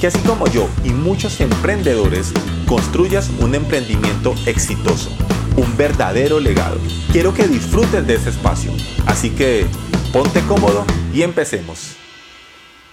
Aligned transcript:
que 0.00 0.06
así 0.06 0.18
como 0.20 0.46
yo 0.46 0.66
y 0.82 0.90
muchos 0.90 1.40
emprendedores 1.42 2.32
construyas 2.66 3.28
un 3.40 3.54
emprendimiento 3.54 4.34
exitoso, 4.46 5.10
un 5.56 5.76
verdadero 5.76 6.40
legado. 6.40 6.78
Quiero 7.12 7.34
que 7.34 7.46
disfrutes 7.46 8.06
de 8.06 8.14
ese 8.14 8.30
espacio, 8.30 8.72
así 9.06 9.28
que 9.30 9.66
ponte 10.10 10.40
cómodo 10.48 10.86
y 11.12 11.20
empecemos. 11.22 11.96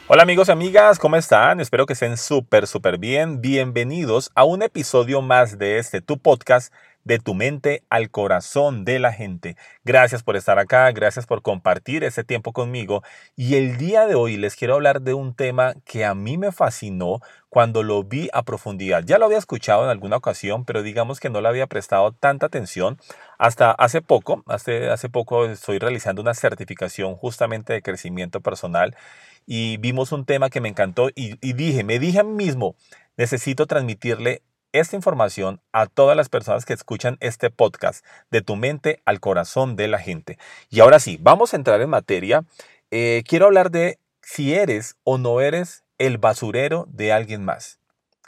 Hola 0.08 0.24
amigos 0.24 0.50
y 0.50 0.52
amigas, 0.52 1.00
¿cómo 1.00 1.16
están? 1.16 1.62
Espero 1.62 1.86
que 1.86 1.94
estén 1.94 2.18
súper, 2.18 2.68
súper 2.68 2.98
bien. 2.98 3.40
Bienvenidos 3.42 4.30
a 4.36 4.44
un 4.44 4.62
episodio 4.62 5.22
más 5.22 5.58
de 5.58 5.80
este 5.80 6.02
Tu 6.02 6.18
Podcast 6.18 6.74
de 7.08 7.20
tu 7.20 7.34
mente 7.34 7.84
al 7.90 8.12
corazón 8.12 8.84
de 8.84 9.00
la 9.00 9.14
gente. 9.14 9.56
Gracias 9.86 10.24
por 10.24 10.36
estar 10.36 10.60
acá, 10.60 10.92
gracias 10.92 11.26
por 11.26 11.42
compartir 11.42 12.04
ese 12.04 12.26
tiempo 12.26 12.52
conmigo. 12.52 13.02
Y 13.38 13.56
el 13.56 13.78
día 13.78 14.06
de 14.06 14.16
hoy 14.16 14.36
les 14.36 14.58
quiero 14.58 14.76
hablar 14.76 15.02
de 15.02 15.14
un 15.14 15.34
tema 15.34 15.76
que 15.86 16.04
a 16.04 16.14
mí 16.14 16.38
me 16.38 16.52
fascinó 16.52 17.22
cuando 17.48 17.82
lo 17.82 18.04
vi 18.04 18.30
a 18.34 18.44
profundidad. 18.44 19.04
Ya 19.06 19.18
lo 19.18 19.26
había 19.26 19.38
escuchado 19.38 19.86
en 19.86 19.90
alguna 19.90 20.18
ocasión, 20.18 20.66
pero 20.66 20.84
digamos 20.84 21.22
que 21.22 21.30
no 21.30 21.40
le 21.40 21.48
había 21.48 21.66
prestado 21.68 22.12
tanta 22.12 22.48
atención 22.48 23.00
hasta 23.38 23.72
hace 23.72 24.02
poco. 24.02 24.44
Hace, 24.46 24.90
hace 24.90 25.08
poco 25.08 25.46
estoy 25.46 25.80
realizando 25.80 26.22
una 26.22 26.34
certificación 26.34 27.16
justamente 27.16 27.72
de 27.72 27.82
crecimiento 27.82 28.42
personal 28.42 28.98
y 29.46 29.78
vimos 29.78 30.12
un 30.12 30.26
tema 30.26 30.50
que 30.50 30.60
me 30.60 30.68
encantó 30.68 31.08
y, 31.16 31.36
y 31.42 31.54
dije, 31.54 31.86
me 31.86 32.00
dije 32.00 32.20
a 32.20 32.24
mí 32.24 32.34
mismo, 32.34 32.76
necesito 33.16 33.66
transmitirle 33.66 34.42
esta 34.80 34.96
información 34.96 35.62
a 35.72 35.86
todas 35.88 36.16
las 36.16 36.30
personas 36.30 36.66
que 36.66 36.74
escuchan 36.74 37.18
este 37.20 37.50
podcast, 37.50 38.06
de 38.32 38.42
tu 38.42 38.56
mente 38.56 39.02
al 39.06 39.20
corazón 39.20 39.76
de 39.76 39.88
la 39.88 40.00
gente. 40.00 40.38
Y 40.70 40.80
ahora 40.80 41.00
sí, 41.00 41.18
vamos 41.22 41.54
a 41.54 41.58
entrar 41.58 41.82
en 41.82 41.90
materia. 41.90 42.44
Eh, 42.92 43.24
quiero 43.28 43.46
hablar 43.46 43.72
de 43.72 44.00
si 44.22 44.54
eres 44.54 44.96
o 45.04 45.18
no 45.18 45.42
eres 45.42 45.84
el 45.98 46.18
basurero 46.18 46.86
de 46.90 47.14
alguien 47.14 47.44
más. 47.44 47.80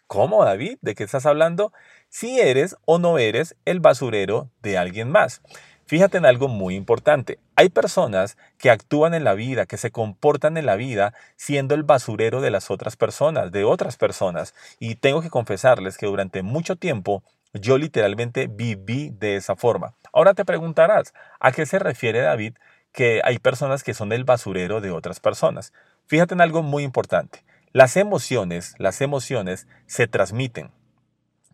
¿Cómo, 0.07 0.43
David? 0.43 0.77
¿De 0.81 0.95
qué 0.95 1.03
estás 1.03 1.25
hablando? 1.25 1.71
Si 2.09 2.39
eres 2.39 2.75
o 2.85 2.97
no 2.97 3.19
eres 3.19 3.55
el 3.65 3.79
basurero 3.79 4.49
de 4.61 4.77
alguien 4.77 5.11
más. 5.11 5.41
Fíjate 5.89 6.19
en 6.19 6.27
algo 6.27 6.49
muy 6.49 6.75
importante. 6.75 7.39
Hay 7.55 7.69
personas 7.69 8.37
que 8.59 8.69
actúan 8.69 9.15
en 9.15 9.23
la 9.23 9.33
vida, 9.33 9.65
que 9.65 9.77
se 9.77 9.89
comportan 9.89 10.55
en 10.55 10.67
la 10.67 10.75
vida 10.75 11.15
siendo 11.35 11.73
el 11.73 11.81
basurero 11.81 12.41
de 12.41 12.51
las 12.51 12.69
otras 12.69 12.95
personas, 12.95 13.51
de 13.51 13.63
otras 13.63 13.97
personas. 13.97 14.53
Y 14.77 14.97
tengo 14.97 15.23
que 15.23 15.31
confesarles 15.31 15.97
que 15.97 16.05
durante 16.05 16.43
mucho 16.43 16.75
tiempo 16.75 17.23
yo 17.53 17.79
literalmente 17.79 18.45
viví 18.45 19.09
de 19.17 19.35
esa 19.35 19.55
forma. 19.55 19.95
Ahora 20.13 20.35
te 20.35 20.45
preguntarás, 20.45 21.15
¿a 21.39 21.51
qué 21.51 21.65
se 21.65 21.79
refiere 21.79 22.19
David 22.19 22.53
que 22.91 23.21
hay 23.23 23.39
personas 23.39 23.81
que 23.81 23.95
son 23.95 24.11
el 24.11 24.25
basurero 24.25 24.81
de 24.81 24.91
otras 24.91 25.19
personas? 25.19 25.73
Fíjate 26.05 26.35
en 26.35 26.41
algo 26.41 26.61
muy 26.61 26.83
importante. 26.83 27.43
Las 27.73 27.97
emociones, 27.97 28.75
las 28.77 29.01
emociones 29.01 29.65
se 29.87 30.05
transmiten. 30.05 30.69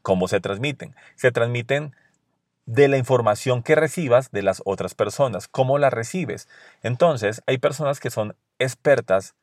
¿Cómo 0.02 0.28
se 0.28 0.41
transmiten? 0.41 0.94
Se 1.16 1.31
transmiten 1.31 1.95
de 2.66 2.88
la 2.88 2.98
información 2.98 3.64
que 3.64 3.76
recibas 3.76 4.31
de 4.31 4.42
las 4.44 4.62
otras 4.66 4.96
personas, 4.96 5.48
cómo 5.48 5.78
la 5.78 5.90
recibes. 5.90 6.48
Entonces, 6.81 7.42
hay 7.46 7.58
personas 7.58 8.00
que 8.00 8.09
son 8.09 8.36
expertas 8.59 9.36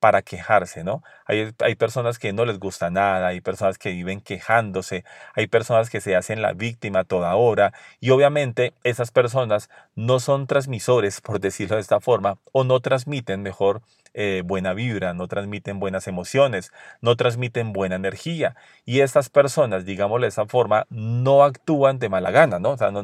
para 0.00 0.22
quejarse, 0.22 0.84
¿no? 0.84 1.02
Hay, 1.26 1.52
hay, 1.58 1.74
personas 1.74 2.18
que 2.18 2.32
no 2.32 2.44
les 2.44 2.58
gusta 2.58 2.90
nada, 2.90 3.28
hay 3.28 3.40
personas 3.40 3.78
que 3.78 3.90
viven 3.90 4.20
quejándose, 4.20 5.04
hay 5.34 5.48
personas 5.48 5.90
que 5.90 6.00
se 6.00 6.14
hacen 6.14 6.40
la 6.40 6.52
víctima 6.52 7.04
toda 7.04 7.34
hora 7.34 7.72
y 8.00 8.10
obviamente 8.10 8.74
esas 8.84 9.10
personas 9.10 9.68
no 9.96 10.20
son 10.20 10.46
transmisores, 10.46 11.20
por 11.22 11.40
decirlo 11.40 11.76
de 11.76 11.82
esta 11.82 12.00
forma, 12.00 12.38
o 12.52 12.64
no 12.64 12.80
transmiten 12.80 13.42
mejor 13.42 13.82
eh, 14.14 14.42
buena 14.44 14.74
vibra, 14.74 15.14
no 15.14 15.28
transmiten 15.28 15.80
buenas 15.80 16.08
emociones, 16.08 16.72
no 17.00 17.16
transmiten 17.16 17.72
buena 17.72 17.96
energía. 17.96 18.56
Y 18.84 19.00
estas 19.00 19.30
personas, 19.30 19.84
digámoslo 19.84 20.24
de 20.24 20.28
esa 20.28 20.46
forma, 20.46 20.86
no 20.90 21.44
actúan 21.44 21.98
de 21.98 22.08
mala 22.08 22.30
gana, 22.30 22.58
¿no? 22.58 22.70
O 22.70 22.76
sea, 22.76 22.90
no, 22.90 23.02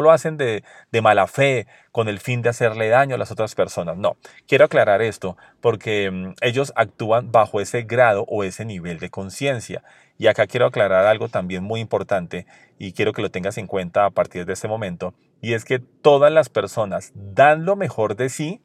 lo 0.00 0.10
hacen 0.10 0.36
de, 0.36 0.64
de 0.90 1.02
mala 1.02 1.26
fe 1.26 1.66
con 1.92 2.08
el 2.08 2.18
fin 2.18 2.42
de 2.42 2.48
hacerle 2.48 2.88
daño 2.88 3.14
a 3.14 3.18
las 3.18 3.30
otras 3.30 3.54
personas. 3.54 3.96
No, 3.96 4.16
quiero 4.46 4.64
aclarar 4.64 5.02
esto 5.02 5.36
porque 5.60 6.10
mm, 6.10 6.34
ellos 6.40 6.72
actúan 6.76 7.30
bajo 7.30 7.60
ese 7.60 7.82
grado 7.82 8.24
o 8.28 8.44
ese 8.44 8.64
nivel 8.64 8.98
de 8.98 9.10
conciencia. 9.10 9.82
Y 10.18 10.28
acá 10.28 10.46
quiero 10.46 10.66
aclarar 10.66 11.06
algo 11.06 11.28
también 11.28 11.64
muy 11.64 11.80
importante 11.80 12.46
y 12.78 12.92
quiero 12.92 13.12
que 13.12 13.22
lo 13.22 13.30
tengas 13.30 13.58
en 13.58 13.66
cuenta 13.66 14.04
a 14.04 14.10
partir 14.10 14.46
de 14.46 14.52
este 14.52 14.68
momento. 14.68 15.14
Y 15.40 15.54
es 15.54 15.64
que 15.64 15.78
todas 15.78 16.32
las 16.32 16.48
personas 16.48 17.12
dan 17.14 17.64
lo 17.64 17.76
mejor 17.76 18.16
de 18.16 18.28
sí 18.28 18.60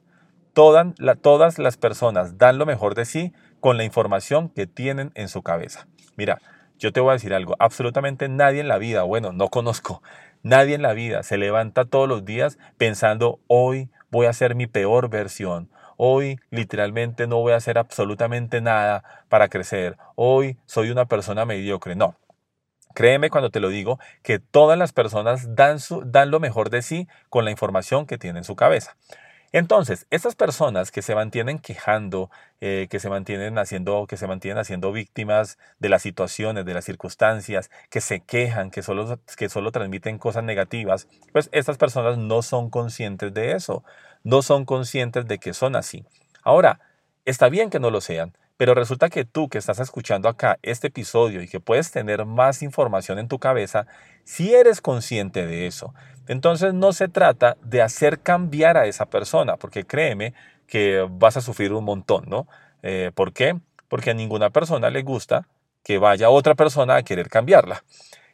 todas 0.52 1.58
las 1.58 1.76
personas 1.76 2.38
dan 2.38 2.58
lo 2.58 2.66
mejor 2.66 2.94
de 2.94 3.04
sí 3.04 3.32
con 3.60 3.76
la 3.76 3.84
información 3.84 4.48
que 4.48 4.66
tienen 4.66 5.12
en 5.14 5.28
su 5.28 5.42
cabeza. 5.42 5.86
Mira, 6.16 6.40
yo 6.78 6.92
te 6.92 7.00
voy 7.00 7.10
a 7.10 7.14
decir 7.14 7.34
algo, 7.34 7.56
absolutamente 7.58 8.28
nadie 8.28 8.60
en 8.60 8.68
la 8.68 8.78
vida, 8.78 9.02
bueno, 9.02 9.32
no 9.32 9.48
conozco, 9.48 10.02
nadie 10.42 10.74
en 10.74 10.82
la 10.82 10.94
vida 10.94 11.22
se 11.22 11.36
levanta 11.36 11.84
todos 11.84 12.08
los 12.08 12.24
días 12.24 12.58
pensando, 12.78 13.38
hoy 13.46 13.90
voy 14.10 14.26
a 14.26 14.32
ser 14.32 14.54
mi 14.54 14.66
peor 14.66 15.10
versión, 15.10 15.70
hoy 15.98 16.38
literalmente 16.50 17.26
no 17.26 17.36
voy 17.36 17.52
a 17.52 17.56
hacer 17.56 17.76
absolutamente 17.76 18.62
nada 18.62 19.04
para 19.28 19.48
crecer, 19.48 19.98
hoy 20.16 20.56
soy 20.64 20.90
una 20.90 21.04
persona 21.04 21.44
mediocre, 21.44 21.96
no. 21.96 22.16
Créeme 22.94 23.30
cuando 23.30 23.50
te 23.50 23.60
lo 23.60 23.68
digo 23.68 24.00
que 24.22 24.38
todas 24.38 24.78
las 24.78 24.92
personas 24.92 25.54
dan, 25.54 25.78
dan 26.06 26.30
lo 26.30 26.40
mejor 26.40 26.70
de 26.70 26.82
sí 26.82 27.08
con 27.28 27.44
la 27.44 27.50
información 27.50 28.06
que 28.06 28.18
tienen 28.18 28.38
en 28.38 28.44
su 28.44 28.56
cabeza. 28.56 28.96
Entonces, 29.52 30.06
estas 30.10 30.36
personas 30.36 30.92
que 30.92 31.02
se 31.02 31.14
mantienen 31.16 31.58
quejando, 31.58 32.30
eh, 32.60 32.86
que 32.88 33.00
se 33.00 33.08
mantienen 33.10 33.58
haciendo, 33.58 34.06
que 34.06 34.16
se 34.16 34.28
mantienen 34.28 34.62
víctimas 34.92 35.58
de 35.80 35.88
las 35.88 36.02
situaciones, 36.02 36.64
de 36.64 36.74
las 36.74 36.84
circunstancias, 36.84 37.68
que 37.90 38.00
se 38.00 38.20
quejan, 38.20 38.70
que 38.70 38.82
solo, 38.82 39.18
que 39.36 39.48
solo 39.48 39.72
transmiten 39.72 40.18
cosas 40.18 40.44
negativas, 40.44 41.08
pues 41.32 41.48
estas 41.52 41.78
personas 41.78 42.16
no 42.16 42.42
son 42.42 42.70
conscientes 42.70 43.34
de 43.34 43.52
eso, 43.52 43.82
no 44.22 44.42
son 44.42 44.64
conscientes 44.64 45.26
de 45.26 45.38
que 45.38 45.52
son 45.52 45.74
así. 45.74 46.04
Ahora, 46.44 46.78
está 47.24 47.48
bien 47.48 47.70
que 47.70 47.80
no 47.80 47.90
lo 47.90 48.00
sean, 48.00 48.36
pero 48.56 48.74
resulta 48.74 49.08
que 49.08 49.24
tú 49.24 49.48
que 49.48 49.58
estás 49.58 49.80
escuchando 49.80 50.28
acá 50.28 50.58
este 50.62 50.88
episodio 50.88 51.42
y 51.42 51.48
que 51.48 51.60
puedes 51.60 51.90
tener 51.90 52.26
más 52.26 52.62
información 52.62 53.18
en 53.18 53.26
tu 53.26 53.38
cabeza, 53.38 53.86
si 54.24 54.54
eres 54.54 54.80
consciente 54.80 55.46
de 55.46 55.66
eso. 55.66 55.94
Entonces 56.30 56.74
no 56.74 56.92
se 56.92 57.08
trata 57.08 57.56
de 57.60 57.82
hacer 57.82 58.20
cambiar 58.20 58.76
a 58.76 58.86
esa 58.86 59.06
persona, 59.06 59.56
porque 59.56 59.84
créeme 59.84 60.32
que 60.68 61.04
vas 61.10 61.36
a 61.36 61.40
sufrir 61.40 61.72
un 61.72 61.82
montón, 61.82 62.26
¿no? 62.28 62.46
Eh, 62.84 63.10
¿Por 63.12 63.32
qué? 63.32 63.58
Porque 63.88 64.12
a 64.12 64.14
ninguna 64.14 64.50
persona 64.50 64.90
le 64.90 65.02
gusta 65.02 65.48
que 65.82 65.98
vaya 65.98 66.30
otra 66.30 66.54
persona 66.54 66.94
a 66.94 67.02
querer 67.02 67.28
cambiarla. 67.28 67.82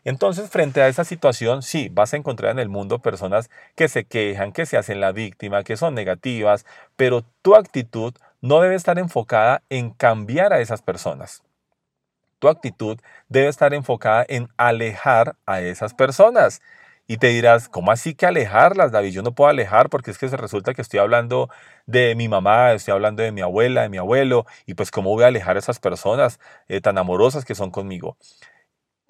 Entonces, 0.04 0.50
frente 0.50 0.82
a 0.82 0.88
esa 0.88 1.04
situación, 1.04 1.62
sí, 1.62 1.88
vas 1.90 2.12
a 2.12 2.18
encontrar 2.18 2.52
en 2.52 2.58
el 2.58 2.68
mundo 2.68 2.98
personas 2.98 3.48
que 3.74 3.88
se 3.88 4.04
quejan, 4.04 4.52
que 4.52 4.66
se 4.66 4.76
hacen 4.76 5.00
la 5.00 5.12
víctima, 5.12 5.64
que 5.64 5.78
son 5.78 5.94
negativas, 5.94 6.66
pero 6.96 7.24
tu 7.40 7.54
actitud 7.54 8.12
no 8.42 8.60
debe 8.60 8.74
estar 8.74 8.98
enfocada 8.98 9.62
en 9.70 9.88
cambiar 9.88 10.52
a 10.52 10.60
esas 10.60 10.82
personas. 10.82 11.42
Tu 12.40 12.48
actitud 12.48 12.98
debe 13.30 13.48
estar 13.48 13.72
enfocada 13.72 14.26
en 14.28 14.50
alejar 14.58 15.36
a 15.46 15.62
esas 15.62 15.94
personas. 15.94 16.60
Y 17.08 17.18
te 17.18 17.28
dirás, 17.28 17.68
¿cómo 17.68 17.92
así 17.92 18.14
que 18.14 18.26
alejarlas, 18.26 18.90
David? 18.90 19.12
Yo 19.12 19.22
no 19.22 19.32
puedo 19.32 19.48
alejar 19.48 19.90
porque 19.90 20.10
es 20.10 20.18
que 20.18 20.28
se 20.28 20.36
resulta 20.36 20.74
que 20.74 20.82
estoy 20.82 20.98
hablando 20.98 21.48
de 21.86 22.16
mi 22.16 22.28
mamá, 22.28 22.72
estoy 22.72 22.92
hablando 22.92 23.22
de 23.22 23.30
mi 23.30 23.42
abuela, 23.42 23.82
de 23.82 23.88
mi 23.88 23.98
abuelo, 23.98 24.44
y 24.66 24.74
pues 24.74 24.90
cómo 24.90 25.10
voy 25.10 25.22
a 25.22 25.28
alejar 25.28 25.54
a 25.56 25.60
esas 25.60 25.78
personas 25.78 26.40
eh, 26.68 26.80
tan 26.80 26.98
amorosas 26.98 27.44
que 27.44 27.54
son 27.54 27.70
conmigo. 27.70 28.16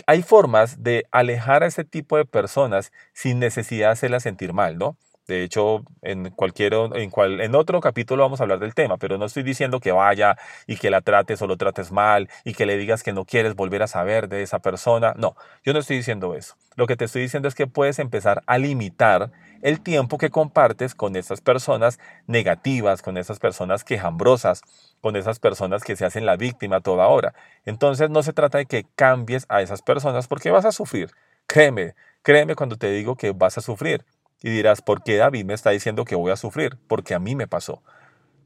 Hay 0.07 0.23
formas 0.23 0.83
de 0.83 1.07
alejar 1.11 1.63
a 1.63 1.67
ese 1.67 1.85
tipo 1.85 2.17
de 2.17 2.25
personas 2.27 2.93
sin 3.13 3.39
necesidad 3.39 3.89
de 3.89 3.93
hacerlas 3.93 4.23
sentir 4.25 4.53
mal, 4.53 4.79
¿no? 4.79 4.97
De 5.27 5.43
hecho, 5.43 5.83
en 6.03 6.31
cualquier 6.31 6.75
en, 6.75 7.11
cual, 7.11 7.41
en 7.41 7.55
otro 7.57 7.81
capítulo 7.81 8.23
vamos 8.23 8.41
a 8.41 8.45
hablar 8.45 8.61
del 8.61 8.75
tema, 8.75 8.97
pero 8.97 9.19
no 9.19 9.25
estoy 9.25 9.43
diciendo 9.43 9.81
que 9.81 9.91
vaya 9.91 10.37
y 10.69 10.77
que 10.77 10.89
la 10.89 11.01
trates 11.01 11.43
o 11.43 11.49
lo 11.49 11.57
trates 11.57 11.91
mal 11.91 12.29
y 12.45 12.55
que 12.55 12.65
le 12.65 12.77
digas 12.77 13.03
que 13.03 13.13
no 13.13 13.25
quieres 13.25 13.57
volver 13.57 13.83
a 13.83 13.89
saber 13.89 14.29
de 14.29 14.43
esa 14.43 14.61
persona. 14.61 15.15
No, 15.17 15.35
yo 15.65 15.73
no 15.73 15.81
estoy 15.81 15.97
diciendo 15.97 16.35
eso. 16.35 16.55
Lo 16.77 16.87
que 16.87 16.97
te 16.97 17.07
estoy 17.07 17.23
diciendo 17.23 17.49
es 17.49 17.57
que 17.57 17.67
puedes 17.67 17.99
empezar 17.99 18.43
a 18.47 18.59
limitar 18.59 19.33
el 19.63 19.81
tiempo 19.81 20.17
que 20.17 20.31
compartes 20.31 20.95
con 20.95 21.17
esas 21.17 21.41
personas 21.41 21.99
negativas, 22.29 23.03
con 23.03 23.17
esas 23.17 23.41
personas 23.41 23.83
quejambrosas, 23.83 24.63
con 25.01 25.17
esas 25.17 25.41
personas 25.41 25.83
que 25.83 25.97
se 25.97 26.05
hacen 26.05 26.25
la 26.25 26.37
víctima 26.37 26.81
toda 26.81 27.09
hora. 27.09 27.35
Entonces 27.65 28.11
no 28.11 28.23
se 28.23 28.33
trata 28.33 28.59
de 28.59 28.67
que 28.67 28.87
cambies 28.95 29.47
a 29.49 29.61
esas 29.63 29.83
personas 29.83 30.29
porque 30.29 30.51
vas 30.51 30.65
a 30.65 30.73
sufrir. 30.73 31.11
Créeme, 31.49 31.95
créeme 32.23 32.55
cuando 32.55 32.77
te 32.77 32.91
digo 32.93 33.17
que 33.17 33.33
vas 33.33 33.59
a 33.59 33.61
sufrir. 33.61 34.05
Y 34.43 34.51
dirás, 34.51 34.83
¿por 34.83 35.03
qué 35.03 35.17
David 35.17 35.45
me 35.45 35.55
está 35.55 35.71
diciendo 35.71 36.05
que 36.05 36.15
voy 36.15 36.31
a 36.33 36.37
sufrir? 36.37 36.79
Porque 36.89 37.15
a 37.15 37.19
mí 37.19 37.35
me 37.35 37.47
pasó. 37.47 37.83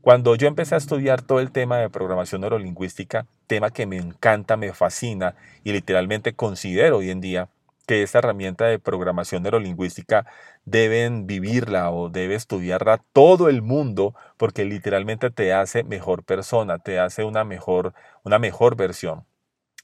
Cuando 0.01 0.35
yo 0.35 0.49
empecé 0.49 0.75
a 0.75 0.79
estudiar 0.79 1.21
todo 1.21 1.41
el 1.41 1.53
tema 1.53 1.77
de 1.79 1.91
programación 1.91 2.41
neurolingüística, 2.41 3.27
tema 3.47 3.71
que 3.71 3.87
me 3.87 3.99
encanta, 3.99 4.57
me 4.57 4.73
fascina 4.73 5.35
y 5.63 5.73
literalmente 5.73 6.35
considero 6.35 6.99
hoy 6.99 7.11
en 7.11 7.21
día 7.21 7.51
que 7.87 8.03
esta 8.03 8.19
herramienta 8.19 8.67
de 8.67 8.79
programación 8.79 9.43
neurolingüística 9.43 10.25
deben 10.65 11.27
vivirla 11.27 11.91
o 11.91 12.09
debe 12.09 12.37
estudiarla 12.37 13.03
todo 13.13 13.49
el 13.49 13.63
mundo 13.63 14.15
porque 14.39 14.65
literalmente 14.65 15.31
te 15.31 15.53
hace 15.53 15.83
mejor 15.85 16.23
persona, 16.25 16.79
te 16.79 16.99
hace 16.99 17.25
una 17.25 17.45
mejor, 17.45 17.93
una 18.23 18.39
mejor 18.39 18.77
versión. 18.77 19.25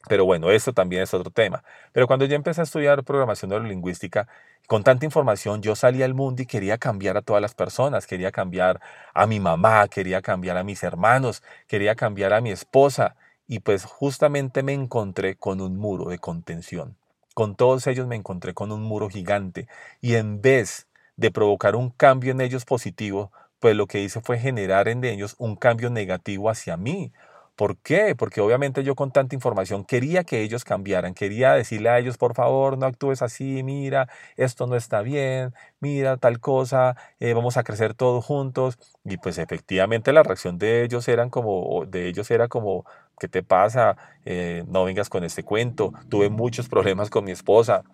Pero 0.08 0.24
bueno, 0.24 0.50
eso 0.50 0.72
también 0.72 1.02
es 1.02 1.14
otro 1.14 1.30
tema. 1.30 1.64
Pero 1.92 2.06
cuando 2.06 2.24
yo 2.26 2.36
empecé 2.36 2.60
a 2.60 2.64
estudiar 2.64 3.02
programación 3.04 3.50
neurolingüística, 3.50 4.28
con 4.66 4.82
tanta 4.84 5.04
información 5.04 5.62
yo 5.62 5.76
salí 5.76 6.02
al 6.02 6.14
mundo 6.14 6.42
y 6.42 6.46
quería 6.46 6.78
cambiar 6.78 7.16
a 7.16 7.22
todas 7.22 7.42
las 7.42 7.54
personas, 7.54 8.06
quería 8.06 8.32
cambiar 8.32 8.80
a 9.14 9.26
mi 9.26 9.40
mamá, 9.40 9.86
quería 9.88 10.22
cambiar 10.22 10.56
a 10.56 10.64
mis 10.64 10.82
hermanos, 10.82 11.42
quería 11.66 11.94
cambiar 11.94 12.32
a 12.32 12.40
mi 12.40 12.50
esposa 12.50 13.16
y 13.48 13.60
pues 13.60 13.84
justamente 13.84 14.62
me 14.62 14.72
encontré 14.72 15.36
con 15.36 15.60
un 15.60 15.76
muro 15.76 16.10
de 16.10 16.18
contención. 16.18 16.96
Con 17.34 17.54
todos 17.54 17.86
ellos 17.86 18.06
me 18.06 18.16
encontré 18.16 18.54
con 18.54 18.72
un 18.72 18.82
muro 18.82 19.08
gigante 19.08 19.68
y 20.00 20.14
en 20.14 20.40
vez 20.40 20.86
de 21.16 21.30
provocar 21.30 21.76
un 21.76 21.90
cambio 21.90 22.32
en 22.32 22.40
ellos 22.40 22.64
positivo, 22.64 23.30
pues 23.58 23.76
lo 23.76 23.86
que 23.86 24.02
hice 24.02 24.20
fue 24.20 24.38
generar 24.38 24.88
en 24.88 25.04
ellos 25.04 25.34
un 25.38 25.56
cambio 25.56 25.90
negativo 25.90 26.50
hacia 26.50 26.76
mí, 26.76 27.12
¿Por 27.56 27.78
qué? 27.78 28.14
Porque 28.14 28.42
obviamente 28.42 28.84
yo 28.84 28.94
con 28.94 29.12
tanta 29.12 29.34
información 29.34 29.84
quería 29.84 30.24
que 30.24 30.42
ellos 30.42 30.62
cambiaran, 30.64 31.14
quería 31.14 31.54
decirle 31.54 31.88
a 31.88 31.98
ellos, 31.98 32.18
por 32.18 32.34
favor, 32.34 32.76
no 32.76 32.84
actúes 32.84 33.22
así, 33.22 33.62
mira, 33.62 34.08
esto 34.36 34.66
no 34.66 34.76
está 34.76 35.00
bien, 35.00 35.54
mira 35.80 36.18
tal 36.18 36.38
cosa, 36.38 36.96
eh, 37.18 37.32
vamos 37.32 37.56
a 37.56 37.64
crecer 37.64 37.94
todos 37.94 38.24
juntos. 38.24 38.78
Y 39.04 39.16
pues 39.16 39.38
efectivamente 39.38 40.12
la 40.12 40.22
reacción 40.22 40.58
de 40.58 40.84
ellos 40.84 41.08
eran 41.08 41.30
como, 41.30 41.86
de 41.86 42.08
ellos 42.08 42.30
era 42.30 42.48
como, 42.48 42.84
¿qué 43.18 43.26
te 43.28 43.42
pasa? 43.42 43.96
Eh, 44.26 44.64
no 44.68 44.84
vengas 44.84 45.08
con 45.08 45.24
este 45.24 45.42
cuento. 45.42 45.92
Tuve 46.10 46.28
muchos 46.28 46.68
problemas 46.68 47.08
con 47.08 47.24
mi 47.24 47.32
esposa. 47.32 47.84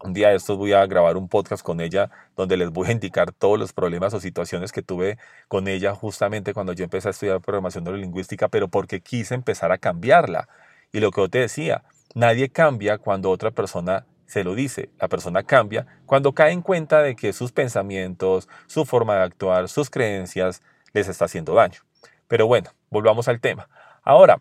Un 0.00 0.12
día 0.12 0.28
de 0.28 0.36
estos 0.36 0.56
voy 0.56 0.72
a 0.74 0.86
grabar 0.86 1.16
un 1.16 1.28
podcast 1.28 1.64
con 1.64 1.80
ella 1.80 2.08
donde 2.36 2.56
les 2.56 2.70
voy 2.70 2.88
a 2.88 2.92
indicar 2.92 3.32
todos 3.32 3.58
los 3.58 3.72
problemas 3.72 4.14
o 4.14 4.20
situaciones 4.20 4.70
que 4.70 4.80
tuve 4.80 5.18
con 5.48 5.66
ella 5.66 5.92
justamente 5.92 6.54
cuando 6.54 6.72
yo 6.72 6.84
empecé 6.84 7.08
a 7.08 7.10
estudiar 7.10 7.40
programación 7.40 7.82
neurolingüística, 7.82 8.46
pero 8.46 8.68
porque 8.68 9.00
quise 9.00 9.34
empezar 9.34 9.72
a 9.72 9.78
cambiarla. 9.78 10.48
Y 10.92 11.00
lo 11.00 11.10
que 11.10 11.20
yo 11.20 11.28
te 11.28 11.38
decía, 11.38 11.82
nadie 12.14 12.48
cambia 12.48 12.98
cuando 12.98 13.28
otra 13.30 13.50
persona 13.50 14.06
se 14.26 14.44
lo 14.44 14.54
dice. 14.54 14.90
La 15.00 15.08
persona 15.08 15.42
cambia 15.42 15.86
cuando 16.06 16.32
cae 16.32 16.52
en 16.52 16.62
cuenta 16.62 17.02
de 17.02 17.16
que 17.16 17.32
sus 17.32 17.50
pensamientos, 17.50 18.48
su 18.68 18.84
forma 18.84 19.16
de 19.16 19.22
actuar, 19.24 19.68
sus 19.68 19.90
creencias 19.90 20.62
les 20.92 21.08
está 21.08 21.24
haciendo 21.24 21.54
daño. 21.54 21.80
Pero 22.28 22.46
bueno, 22.46 22.70
volvamos 22.88 23.26
al 23.26 23.40
tema. 23.40 23.68
Ahora, 24.04 24.38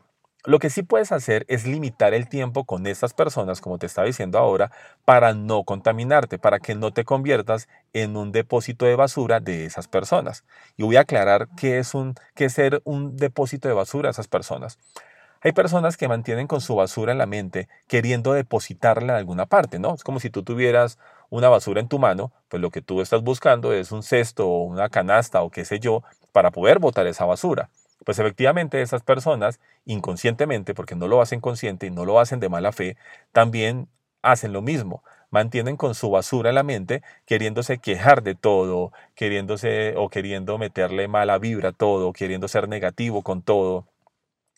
lo 0.47 0.59
que 0.59 0.69
sí 0.69 0.81
puedes 0.81 1.11
hacer 1.11 1.45
es 1.49 1.67
limitar 1.67 2.13
el 2.13 2.29
tiempo 2.29 2.63
con 2.63 2.87
estas 2.87 3.13
personas, 3.13 3.59
como 3.59 3.79
te 3.79 3.85
estaba 3.85 4.07
diciendo 4.07 4.39
ahora, 4.39 4.71
para 5.03 5.33
no 5.33 5.65
contaminarte, 5.65 6.39
para 6.39 6.59
que 6.59 6.73
no 6.73 6.93
te 6.93 7.03
conviertas 7.03 7.67
en 7.91 8.15
un 8.15 8.31
depósito 8.31 8.85
de 8.85 8.95
basura 8.95 9.41
de 9.41 9.65
esas 9.65 9.89
personas. 9.89 10.45
Y 10.77 10.83
voy 10.83 10.95
a 10.95 11.01
aclarar 11.01 11.49
qué 11.57 11.79
es, 11.79 11.93
un, 11.93 12.15
qué 12.33 12.45
es 12.45 12.53
ser 12.53 12.81
un 12.85 13.17
depósito 13.17 13.67
de 13.67 13.73
basura 13.73 14.07
a 14.07 14.11
esas 14.11 14.29
personas. 14.29 14.79
Hay 15.41 15.51
personas 15.51 15.97
que 15.97 16.07
mantienen 16.07 16.47
con 16.47 16.61
su 16.61 16.75
basura 16.75 17.11
en 17.11 17.17
la 17.17 17.25
mente 17.25 17.67
queriendo 17.89 18.31
depositarla 18.31 19.15
en 19.15 19.19
alguna 19.19 19.47
parte, 19.47 19.79
¿no? 19.79 19.95
Es 19.95 20.03
como 20.05 20.21
si 20.21 20.29
tú 20.29 20.43
tuvieras 20.43 20.97
una 21.29 21.49
basura 21.49 21.81
en 21.81 21.89
tu 21.89 21.99
mano, 21.99 22.31
pues 22.47 22.61
lo 22.61 22.71
que 22.71 22.81
tú 22.81 23.01
estás 23.01 23.21
buscando 23.21 23.73
es 23.73 23.91
un 23.91 24.01
cesto 24.01 24.47
o 24.47 24.63
una 24.63 24.87
canasta 24.87 25.41
o 25.41 25.49
qué 25.49 25.65
sé 25.65 25.81
yo 25.81 26.03
para 26.31 26.51
poder 26.51 26.79
botar 26.79 27.05
esa 27.05 27.25
basura. 27.25 27.69
Pues 28.07 28.19
efectivamente 28.19 28.81
esas 28.81 29.03
personas, 29.03 29.59
inconscientemente, 29.83 30.73
porque 30.73 30.95
no 30.95 31.09
lo 31.09 31.21
hacen 31.21 31.41
consciente 31.41 31.87
y 31.87 31.91
no 31.91 32.05
lo 32.05 32.21
hacen 32.21 32.39
de 32.39 32.47
mala 32.47 32.71
fe, 32.71 32.95
también 33.33 33.89
hacen 34.21 34.53
lo 34.53 34.61
mismo. 34.61 35.03
Mantienen 35.29 35.75
con 35.75 35.93
su 35.93 36.09
basura 36.09 36.47
en 36.47 36.55
la 36.55 36.63
mente, 36.63 37.03
queriéndose 37.25 37.79
quejar 37.79 38.23
de 38.23 38.33
todo, 38.33 38.93
queriéndose 39.13 39.93
o 39.97 40.07
queriendo 40.07 40.57
meterle 40.57 41.09
mala 41.09 41.37
vibra 41.37 41.69
a 41.69 41.71
todo, 41.73 42.13
queriendo 42.13 42.47
ser 42.47 42.69
negativo 42.69 43.23
con 43.23 43.41
todo 43.41 43.87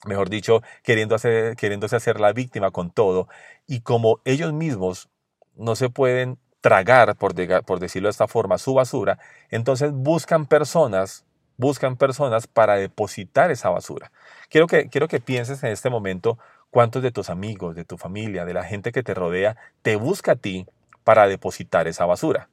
mejor 0.06 0.30
dicho, 0.30 0.62
queriendo 0.84 1.16
hacer, 1.16 1.56
queriéndose 1.56 1.96
hacer 1.96 2.20
la 2.20 2.34
víctima 2.34 2.70
con 2.70 2.92
todo. 2.92 3.30
Y 3.66 3.82
como 3.82 4.22
ellos 4.26 4.54
mismos 4.54 5.10
no 5.56 5.76
se 5.76 5.90
pueden 5.90 6.38
tragar, 6.62 7.16
por, 7.16 7.34
por 7.66 7.80
decirlo 7.80 8.10
de 8.10 8.12
esta 8.12 8.28
forma, 8.28 8.60
su 8.60 8.76
basura, 8.76 9.18
entonces 9.50 9.92
buscan 9.92 10.46
personas 10.46 11.26
buscan 11.60 11.98
personas 11.98 12.48
para 12.48 12.78
depositar 12.78 13.52
esa 13.52 13.70
basura. 13.70 14.12
Quiero 14.50 14.66
que, 14.66 14.88
quiero 14.88 15.10
que 15.10 15.20
pienses 15.20 15.62
en 15.62 15.72
este 15.72 15.90
momento 15.90 16.40
cuántos 16.72 17.04
de 17.04 17.12
tus 17.12 17.30
amigos, 17.30 17.76
de 17.76 17.84
tu 17.84 17.98
familia, 17.98 18.46
de 18.46 18.54
la 18.54 18.64
gente 18.64 18.94
que 18.94 19.04
te 19.04 19.14
rodea, 19.14 19.58
te 19.82 19.98
busca 19.98 20.32
a 20.32 20.36
ti 20.38 20.66
para 21.04 21.28
depositar 21.28 21.90
esa 21.90 22.06
basura. 22.06 22.48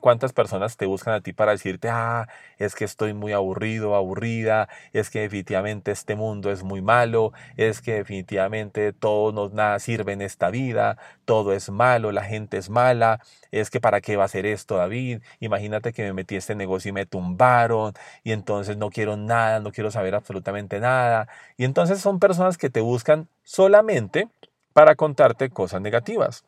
¿Cuántas 0.00 0.32
personas 0.32 0.76
te 0.76 0.86
buscan 0.86 1.14
a 1.14 1.20
ti 1.20 1.32
para 1.32 1.52
decirte, 1.52 1.88
ah, 1.90 2.28
es 2.58 2.74
que 2.74 2.84
estoy 2.84 3.14
muy 3.14 3.32
aburrido, 3.32 3.94
aburrida, 3.96 4.68
es 4.92 5.10
que 5.10 5.20
definitivamente 5.20 5.90
este 5.90 6.14
mundo 6.14 6.50
es 6.50 6.62
muy 6.62 6.82
malo, 6.82 7.32
es 7.56 7.80
que 7.80 7.94
definitivamente 7.94 8.92
todo 8.92 9.32
no 9.32 9.48
nada 9.54 9.78
sirve 9.78 10.12
en 10.12 10.22
esta 10.22 10.50
vida, 10.50 10.98
todo 11.24 11.52
es 11.52 11.70
malo, 11.70 12.12
la 12.12 12.24
gente 12.24 12.58
es 12.58 12.70
mala, 12.70 13.20
es 13.50 13.70
que 13.70 13.80
para 13.80 14.00
qué 14.00 14.16
va 14.16 14.24
a 14.24 14.28
ser 14.28 14.46
esto, 14.46 14.76
David? 14.76 15.20
Imagínate 15.40 15.92
que 15.92 16.02
me 16.04 16.12
metí 16.12 16.36
a 16.36 16.38
este 16.38 16.54
negocio 16.54 16.90
y 16.90 16.92
me 16.92 17.06
tumbaron 17.06 17.94
y 18.22 18.32
entonces 18.32 18.76
no 18.76 18.90
quiero 18.90 19.16
nada, 19.16 19.60
no 19.60 19.72
quiero 19.72 19.90
saber 19.90 20.14
absolutamente 20.14 20.80
nada. 20.80 21.28
Y 21.56 21.64
entonces 21.64 22.00
son 22.00 22.20
personas 22.20 22.56
que 22.56 22.70
te 22.70 22.80
buscan 22.80 23.28
solamente 23.42 24.28
para 24.72 24.94
contarte 24.94 25.50
cosas 25.50 25.80
negativas. 25.80 26.44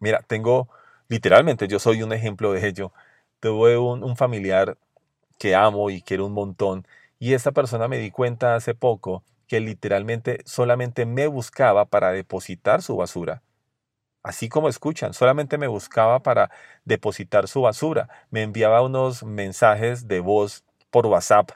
Mira, 0.00 0.20
tengo 0.26 0.68
literalmente 1.08 1.68
yo 1.68 1.78
soy 1.78 2.02
un 2.02 2.12
ejemplo 2.12 2.52
de 2.52 2.66
ello. 2.68 2.92
Tuve 3.40 3.78
un, 3.78 4.04
un 4.04 4.16
familiar 4.16 4.76
que 5.38 5.54
amo 5.54 5.90
y 5.90 6.02
quiero 6.02 6.26
un 6.26 6.32
montón 6.32 6.86
y 7.18 7.34
esa 7.34 7.52
persona 7.52 7.88
me 7.88 7.98
di 7.98 8.10
cuenta 8.10 8.54
hace 8.54 8.74
poco 8.74 9.24
que 9.46 9.60
literalmente 9.60 10.40
solamente 10.44 11.06
me 11.06 11.26
buscaba 11.26 11.86
para 11.86 12.12
depositar 12.12 12.82
su 12.82 12.96
basura. 12.96 13.42
Así 14.22 14.48
como 14.48 14.68
escuchan, 14.68 15.14
solamente 15.14 15.58
me 15.58 15.68
buscaba 15.68 16.20
para 16.22 16.50
depositar 16.84 17.48
su 17.48 17.62
basura. 17.62 18.08
Me 18.30 18.42
enviaba 18.42 18.82
unos 18.82 19.24
mensajes 19.24 20.06
de 20.06 20.20
voz 20.20 20.64
por 20.90 21.06
WhatsApp 21.06 21.52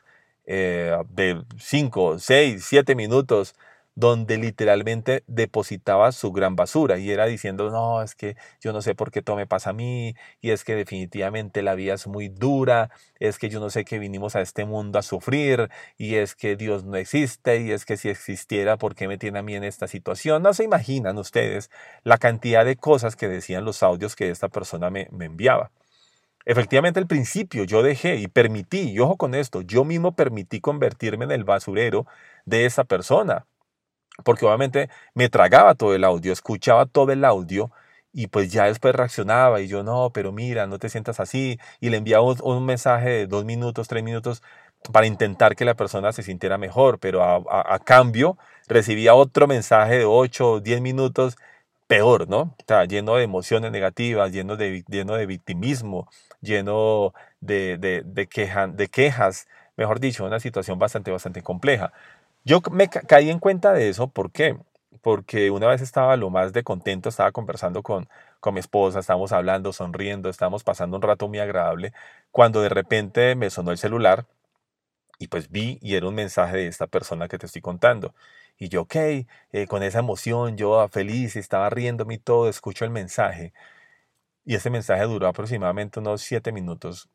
eh, 0.46 0.96
de 1.10 1.44
5, 1.58 2.18
6, 2.18 2.64
7 2.64 2.94
minutos 2.94 3.54
donde 3.94 4.38
literalmente 4.38 5.22
depositaba 5.26 6.12
su 6.12 6.32
gran 6.32 6.56
basura 6.56 6.98
y 6.98 7.10
era 7.10 7.26
diciendo, 7.26 7.70
no, 7.70 8.02
es 8.02 8.14
que 8.14 8.36
yo 8.60 8.72
no 8.72 8.80
sé 8.80 8.94
por 8.94 9.10
qué 9.10 9.22
todo 9.22 9.36
me 9.36 9.46
pasa 9.46 9.70
a 9.70 9.72
mí 9.72 10.14
y 10.40 10.50
es 10.50 10.64
que 10.64 10.74
definitivamente 10.74 11.62
la 11.62 11.74
vida 11.74 11.94
es 11.94 12.06
muy 12.06 12.28
dura, 12.28 12.90
es 13.20 13.38
que 13.38 13.50
yo 13.50 13.60
no 13.60 13.70
sé 13.70 13.84
que 13.84 13.98
vinimos 13.98 14.34
a 14.34 14.40
este 14.40 14.64
mundo 14.64 14.98
a 14.98 15.02
sufrir 15.02 15.68
y 15.98 16.14
es 16.14 16.34
que 16.34 16.56
Dios 16.56 16.84
no 16.84 16.96
existe 16.96 17.60
y 17.60 17.72
es 17.72 17.84
que 17.84 17.96
si 17.96 18.08
existiera, 18.08 18.78
¿por 18.78 18.94
qué 18.94 19.08
me 19.08 19.18
tiene 19.18 19.40
a 19.40 19.42
mí 19.42 19.54
en 19.54 19.64
esta 19.64 19.86
situación? 19.86 20.42
No 20.42 20.54
se 20.54 20.64
imaginan 20.64 21.18
ustedes 21.18 21.70
la 22.02 22.18
cantidad 22.18 22.64
de 22.64 22.76
cosas 22.76 23.14
que 23.16 23.28
decían 23.28 23.64
los 23.64 23.82
audios 23.82 24.16
que 24.16 24.30
esta 24.30 24.48
persona 24.48 24.90
me, 24.90 25.08
me 25.12 25.26
enviaba. 25.26 25.70
Efectivamente, 26.44 26.98
al 26.98 27.06
principio 27.06 27.64
yo 27.64 27.82
dejé 27.82 28.16
y 28.16 28.26
permití, 28.26 28.90
y 28.90 28.98
ojo 28.98 29.16
con 29.16 29.34
esto, 29.34 29.62
yo 29.62 29.84
mismo 29.84 30.16
permití 30.16 30.60
convertirme 30.60 31.24
en 31.24 31.30
el 31.30 31.44
basurero 31.44 32.06
de 32.46 32.66
esa 32.66 32.82
persona 32.84 33.46
porque 34.22 34.46
obviamente 34.46 34.88
me 35.14 35.28
tragaba 35.28 35.74
todo 35.74 35.94
el 35.94 36.04
audio, 36.04 36.32
escuchaba 36.32 36.86
todo 36.86 37.12
el 37.12 37.24
audio 37.24 37.70
y 38.12 38.26
pues 38.28 38.52
ya 38.52 38.64
después 38.66 38.94
reaccionaba 38.94 39.60
y 39.60 39.68
yo 39.68 39.82
no, 39.82 40.10
pero 40.12 40.32
mira, 40.32 40.66
no 40.66 40.78
te 40.78 40.88
sientas 40.88 41.20
así 41.20 41.58
y 41.80 41.90
le 41.90 41.96
enviaba 41.96 42.24
un, 42.24 42.64
mensaje 42.66 43.08
de 43.10 43.26
dos 43.26 43.44
minutos, 43.44 43.88
tres 43.88 44.02
minutos 44.02 44.42
para 44.92 45.06
intentar 45.06 45.56
que 45.56 45.64
la 45.64 45.74
persona 45.74 46.12
se 46.12 46.22
sintiera 46.22 46.58
mejor, 46.58 46.98
pero 46.98 47.22
a, 47.22 47.78
cambio 47.80 48.36
recibía 48.68 49.14
otro 49.14 49.46
mensaje 49.46 49.98
de 49.98 50.04
ocho 50.04 50.52
o 50.52 50.60
diez 50.60 50.80
minutos 50.80 51.36
peor, 51.86 52.28
¿no? 52.28 52.40
O 52.40 52.56
sea, 52.66 52.84
lleno 52.86 53.16
de 53.16 53.24
emociones 53.24 53.70
negativas, 53.72 54.32
lleno 54.32 54.56
de, 54.56 54.84
lleno 54.88 55.14
de 55.14 55.26
victimismo, 55.26 56.08
lleno 56.40 57.14
de, 57.40 57.78
de, 57.78 58.02
de, 58.04 58.26
de 58.74 58.88
quejas, 58.88 59.46
mejor 59.76 60.00
dicho, 60.00 60.24
una 60.24 60.40
situación 60.40 60.78
bastante, 60.78 61.10
bastante 61.10 61.42
compleja. 61.42 61.92
Yo 62.44 62.60
me 62.72 62.88
caí 62.88 63.30
en 63.30 63.38
cuenta 63.38 63.72
de 63.72 63.88
eso, 63.88 64.08
¿por 64.08 64.32
qué? 64.32 64.56
Porque 65.00 65.50
una 65.50 65.68
vez 65.68 65.80
estaba 65.80 66.16
lo 66.16 66.30
más 66.30 66.52
de 66.52 66.64
contento, 66.64 67.08
estaba 67.08 67.30
conversando 67.32 67.82
con, 67.82 68.08
con 68.40 68.54
mi 68.54 68.60
esposa, 68.60 68.98
estábamos 69.00 69.32
hablando, 69.32 69.72
sonriendo, 69.72 70.28
estábamos 70.28 70.64
pasando 70.64 70.96
un 70.96 71.02
rato 71.02 71.28
muy 71.28 71.38
agradable, 71.38 71.92
cuando 72.30 72.60
de 72.62 72.68
repente 72.68 73.34
me 73.36 73.50
sonó 73.50 73.70
el 73.70 73.78
celular 73.78 74.26
y 75.18 75.28
pues 75.28 75.50
vi 75.50 75.78
y 75.82 75.96
era 75.96 76.08
un 76.08 76.14
mensaje 76.16 76.58
de 76.58 76.66
esta 76.68 76.86
persona 76.88 77.28
que 77.28 77.38
te 77.38 77.46
estoy 77.46 77.62
contando. 77.62 78.14
Y 78.58 78.68
yo, 78.68 78.82
ok, 78.82 78.96
eh, 78.96 79.26
con 79.68 79.82
esa 79.82 80.00
emoción, 80.00 80.56
yo 80.56 80.88
feliz, 80.88 81.36
estaba 81.36 81.70
riéndome 81.70 82.14
y 82.14 82.18
todo, 82.18 82.48
escucho 82.48 82.84
el 82.84 82.90
mensaje. 82.90 83.52
Y 84.44 84.54
ese 84.56 84.70
mensaje 84.70 85.04
duró 85.04 85.28
aproximadamente 85.28 86.00
unos 86.00 86.22
siete 86.22 86.52
minutos. 86.52 87.08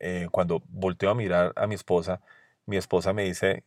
Eh, 0.00 0.28
cuando 0.32 0.62
volteo 0.68 1.10
a 1.10 1.14
mirar 1.14 1.52
a 1.56 1.66
mi 1.66 1.74
esposa, 1.76 2.20
mi 2.66 2.76
esposa 2.76 3.12
me 3.12 3.24
dice, 3.24 3.64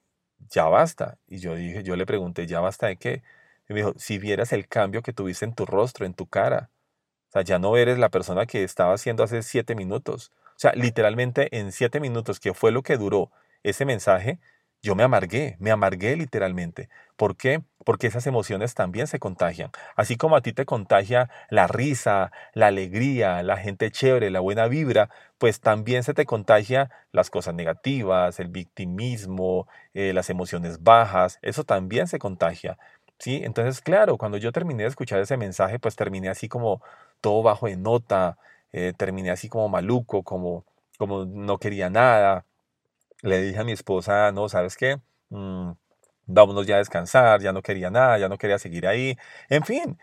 ya 0.49 0.65
basta. 0.65 1.17
Y 1.27 1.37
yo 1.39 1.55
dije, 1.55 1.83
yo 1.83 1.95
le 1.95 2.05
pregunté, 2.05 2.47
¿ya 2.47 2.59
basta 2.59 2.87
de 2.87 2.97
qué? 2.97 3.23
Y 3.67 3.73
me 3.73 3.79
dijo, 3.81 3.93
si 3.97 4.17
vieras 4.17 4.53
el 4.53 4.67
cambio 4.67 5.01
que 5.01 5.13
tuviste 5.13 5.45
en 5.45 5.53
tu 5.53 5.65
rostro, 5.65 6.05
en 6.05 6.13
tu 6.13 6.27
cara. 6.27 6.69
O 7.29 7.31
sea, 7.31 7.43
ya 7.43 7.59
no 7.59 7.77
eres 7.77 7.99
la 7.99 8.09
persona 8.09 8.45
que 8.45 8.63
estaba 8.63 8.93
haciendo 8.93 9.23
hace 9.23 9.43
siete 9.43 9.75
minutos. 9.75 10.31
O 10.55 10.59
sea, 10.59 10.73
literalmente 10.73 11.57
en 11.57 11.71
siete 11.71 11.99
minutos, 11.99 12.39
que 12.39 12.53
fue 12.53 12.71
lo 12.71 12.83
que 12.83 12.97
duró 12.97 13.31
ese 13.63 13.85
mensaje, 13.85 14.39
yo 14.81 14.95
me 14.95 15.03
amargué, 15.03 15.55
me 15.59 15.71
amargué 15.71 16.15
literalmente. 16.15 16.89
¿Por 17.19 17.35
qué? 17.35 17.63
Porque 17.83 18.07
esas 18.07 18.27
emociones 18.27 18.75
también 18.75 19.05
se 19.05 19.19
contagian. 19.19 19.71
Así 19.97 20.15
como 20.15 20.37
a 20.37 20.41
ti 20.41 20.53
te 20.53 20.65
contagia 20.65 21.29
la 21.49 21.67
risa, 21.67 22.31
la 22.53 22.67
alegría, 22.67 23.43
la 23.43 23.57
gente 23.57 23.91
chévere, 23.91 24.29
la 24.29 24.39
buena 24.39 24.67
vibra, 24.69 25.09
pues 25.37 25.59
también 25.59 26.03
se 26.03 26.13
te 26.13 26.25
contagia 26.25 26.89
las 27.11 27.29
cosas 27.29 27.55
negativas, 27.55 28.39
el 28.39 28.47
victimismo, 28.47 29.67
eh, 29.93 30.13
las 30.13 30.29
emociones 30.29 30.81
bajas, 30.81 31.39
eso 31.41 31.65
también 31.65 32.07
se 32.07 32.19
contagia. 32.19 32.77
¿Sí? 33.17 33.41
Entonces, 33.43 33.81
claro, 33.81 34.17
cuando 34.17 34.37
yo 34.37 34.53
terminé 34.53 34.83
de 34.83 34.89
escuchar 34.89 35.19
ese 35.19 35.35
mensaje, 35.35 35.77
pues 35.77 35.97
terminé 35.97 36.29
así 36.29 36.47
como 36.47 36.81
todo 37.19 37.43
bajo 37.43 37.67
de 37.67 37.75
nota, 37.75 38.37
eh, 38.71 38.93
terminé 38.95 39.29
así 39.31 39.49
como 39.49 39.67
maluco, 39.67 40.23
como, 40.23 40.63
como 40.97 41.25
no 41.25 41.57
quería 41.57 41.89
nada, 41.89 42.45
le 43.23 43.41
dije 43.41 43.59
a 43.59 43.65
mi 43.65 43.73
esposa, 43.73 44.31
no, 44.31 44.49
¿sabes 44.49 44.77
qué? 44.77 44.99
Mm, 45.29 45.71
vámonos 46.29 46.67
ya 46.67 46.75
a 46.75 46.77
descansar, 46.79 47.41
ya 47.41 47.53
no 47.53 47.61
quería 47.61 47.89
nada, 47.89 48.17
ya 48.17 48.29
no 48.29 48.37
quería 48.37 48.59
seguir 48.59 48.87
ahí, 48.87 49.17
en 49.49 49.63
fin. 49.63 49.97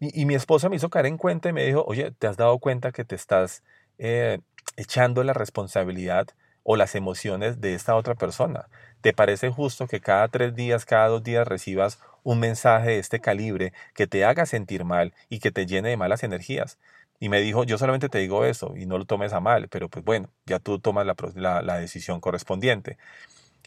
Y, 0.00 0.26
mi 0.26 0.34
esposa 0.34 0.68
me 0.68 0.76
hizo 0.76 0.90
caer 0.90 1.06
en 1.06 1.18
cuenta 1.18 1.48
y 1.48 1.52
me 1.52 1.64
dijo, 1.64 1.84
oye, 1.86 2.12
¿te 2.12 2.28
has 2.28 2.36
dado 2.36 2.58
cuenta 2.60 2.92
que 2.92 3.04
te 3.04 3.16
estás 3.16 3.64
eh, 3.98 4.40
echando 4.76 5.24
la 5.24 5.32
responsabilidad 5.32 6.28
o 6.62 6.76
las 6.76 6.94
emociones 6.94 7.60
de 7.60 7.74
esta 7.74 7.96
otra 7.96 8.14
persona? 8.14 8.68
¿Te 9.00 9.12
parece 9.12 9.50
justo 9.50 9.88
que 9.88 10.00
cada 10.00 10.28
tres 10.28 10.54
días, 10.54 10.84
cada 10.84 11.08
dos 11.08 11.22
días 11.24 11.48
recibas 11.48 11.98
un 12.22 12.40
mensaje 12.40 12.90
de 12.90 12.98
este 12.98 13.20
calibre 13.20 13.72
que 13.94 14.06
te 14.06 14.24
haga 14.24 14.46
sentir 14.46 14.84
mal 14.84 15.14
y 15.28 15.40
que 15.40 15.50
te 15.50 15.66
llene 15.66 15.90
de 15.90 15.96
malas 15.96 16.22
energías? 16.22 16.78
Y 17.20 17.28
me 17.28 17.40
dijo, 17.40 17.64
yo 17.64 17.78
solamente 17.78 18.08
te 18.08 18.18
digo 18.18 18.44
eso 18.44 18.76
y 18.76 18.86
no 18.86 18.98
lo 18.98 19.04
tomes 19.04 19.32
a 19.32 19.40
mal, 19.40 19.68
pero 19.68 19.88
pues 19.88 20.04
bueno, 20.04 20.30
ya 20.46 20.60
tú 20.60 20.78
tomas 20.78 21.06
la, 21.06 21.62
la, 21.62 21.78
decisión 21.78 22.20
correspondiente. 22.20 22.96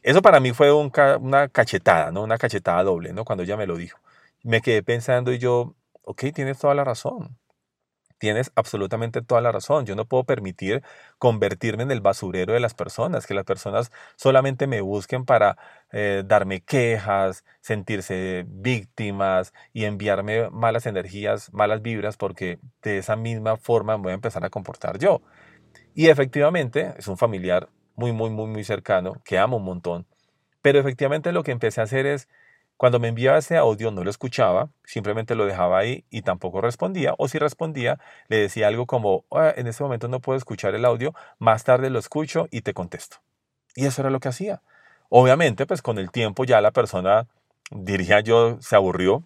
Eso 0.03 0.22
para 0.22 0.39
mí 0.39 0.51
fue 0.51 0.72
una 0.74 1.48
cachetada, 1.50 2.12
¿no? 2.12 2.24
Una 2.24 2.38
cachetada 2.38 2.84
doble, 2.84 3.13
¿no? 3.13 3.24
Cuando 3.25 3.43
ella 3.43 3.58
me 3.58 3.67
lo 3.67 3.77
dijo. 3.77 4.00
Me 4.43 4.62
quedé 4.62 4.81
pensando 4.84 5.31
y 5.31 5.38
yo, 5.38 5.75
ok, 6.03 6.25
tienes 6.34 6.58
toda 6.60 6.74
la 6.75 6.84
razón. 6.84 7.38
Tienes 8.20 8.51
absolutamente 8.55 9.22
toda 9.24 9.41
la 9.41 9.51
razón. 9.51 9.86
Yo 9.86 9.96
no 9.96 10.05
puedo 10.05 10.25
permitir 10.25 10.84
convertirme 11.20 11.84
en 11.84 11.91
el 11.91 12.01
basurero 12.01 12.53
de 12.53 12.60
las 12.60 12.75
personas, 12.75 13.27
que 13.27 13.34
las 13.34 13.46
personas 13.46 13.91
solamente 14.15 14.67
me 14.67 14.81
busquen 14.81 15.25
para 15.25 15.58
eh, 15.91 16.24
darme 16.25 16.62
quejas, 16.62 17.43
sentirse 17.62 18.46
víctimas 18.48 19.53
y 19.74 19.86
enviarme 19.86 20.50
malas 20.51 20.86
energías, 20.86 21.51
malas 21.53 21.81
vibras, 21.81 22.17
porque 22.17 22.60
de 22.84 23.00
esa 23.00 23.15
misma 23.15 23.58
forma 23.58 23.96
voy 23.96 24.12
a 24.12 24.15
empezar 24.15 24.46
a 24.46 24.51
comportar 24.51 25.00
yo. 25.00 25.22
Y 25.96 26.10
efectivamente 26.10 26.93
es 26.98 27.08
un 27.08 27.17
familiar 27.17 27.70
muy, 27.95 28.12
muy, 28.12 28.29
muy, 28.29 28.48
muy 28.48 28.63
cercano, 28.63 29.13
que 29.24 29.38
amo 29.38 29.57
un 29.57 29.65
montón. 29.65 30.05
Pero 30.62 30.79
efectivamente 30.79 31.31
lo 31.31 31.43
que 31.43 31.51
empecé 31.51 31.81
a 31.81 31.86
hacer 31.86 32.05
es 32.05 32.27
cuando 32.77 33.00
me 33.00 33.10
enviaba 33.10 33.38
ese 33.38 33.57
audio 33.57 33.91
no 33.91 34.03
lo 34.03 34.10
escuchaba, 34.10 34.69
simplemente 34.86 35.36
lo 35.36 35.45
dejaba 35.45 35.77
ahí 35.77 36.03
y 36.10 36.24
tampoco 36.24 36.62
respondía, 36.62 37.13
o 37.19 37.27
si 37.27 37.38
respondía 37.38 38.00
le 38.27 38.38
decía 38.38 38.67
algo 38.67 38.88
como, 38.88 39.25
ah, 39.31 39.53
en 39.55 39.67
este 39.67 39.83
momento 39.83 40.07
no 40.07 40.19
puedo 40.19 40.36
escuchar 40.36 40.74
el 40.74 40.86
audio, 40.86 41.13
más 41.38 41.63
tarde 41.63 41.91
lo 41.91 42.00
escucho 42.00 42.48
y 42.50 42.62
te 42.62 42.74
contesto. 42.74 43.17
Y 43.75 43.86
eso 43.86 44.01
era 44.01 44.10
lo 44.10 44.19
que 44.19 44.29
hacía. 44.29 44.62
Obviamente, 45.10 45.67
pues 45.67 45.81
con 45.81 46.00
el 46.00 46.10
tiempo 46.10 46.43
ya 46.43 46.60
la 46.60 46.71
persona, 46.71 47.27
diría 47.69 48.19
yo, 48.21 48.57
se 48.62 48.75
aburrió, 48.75 49.24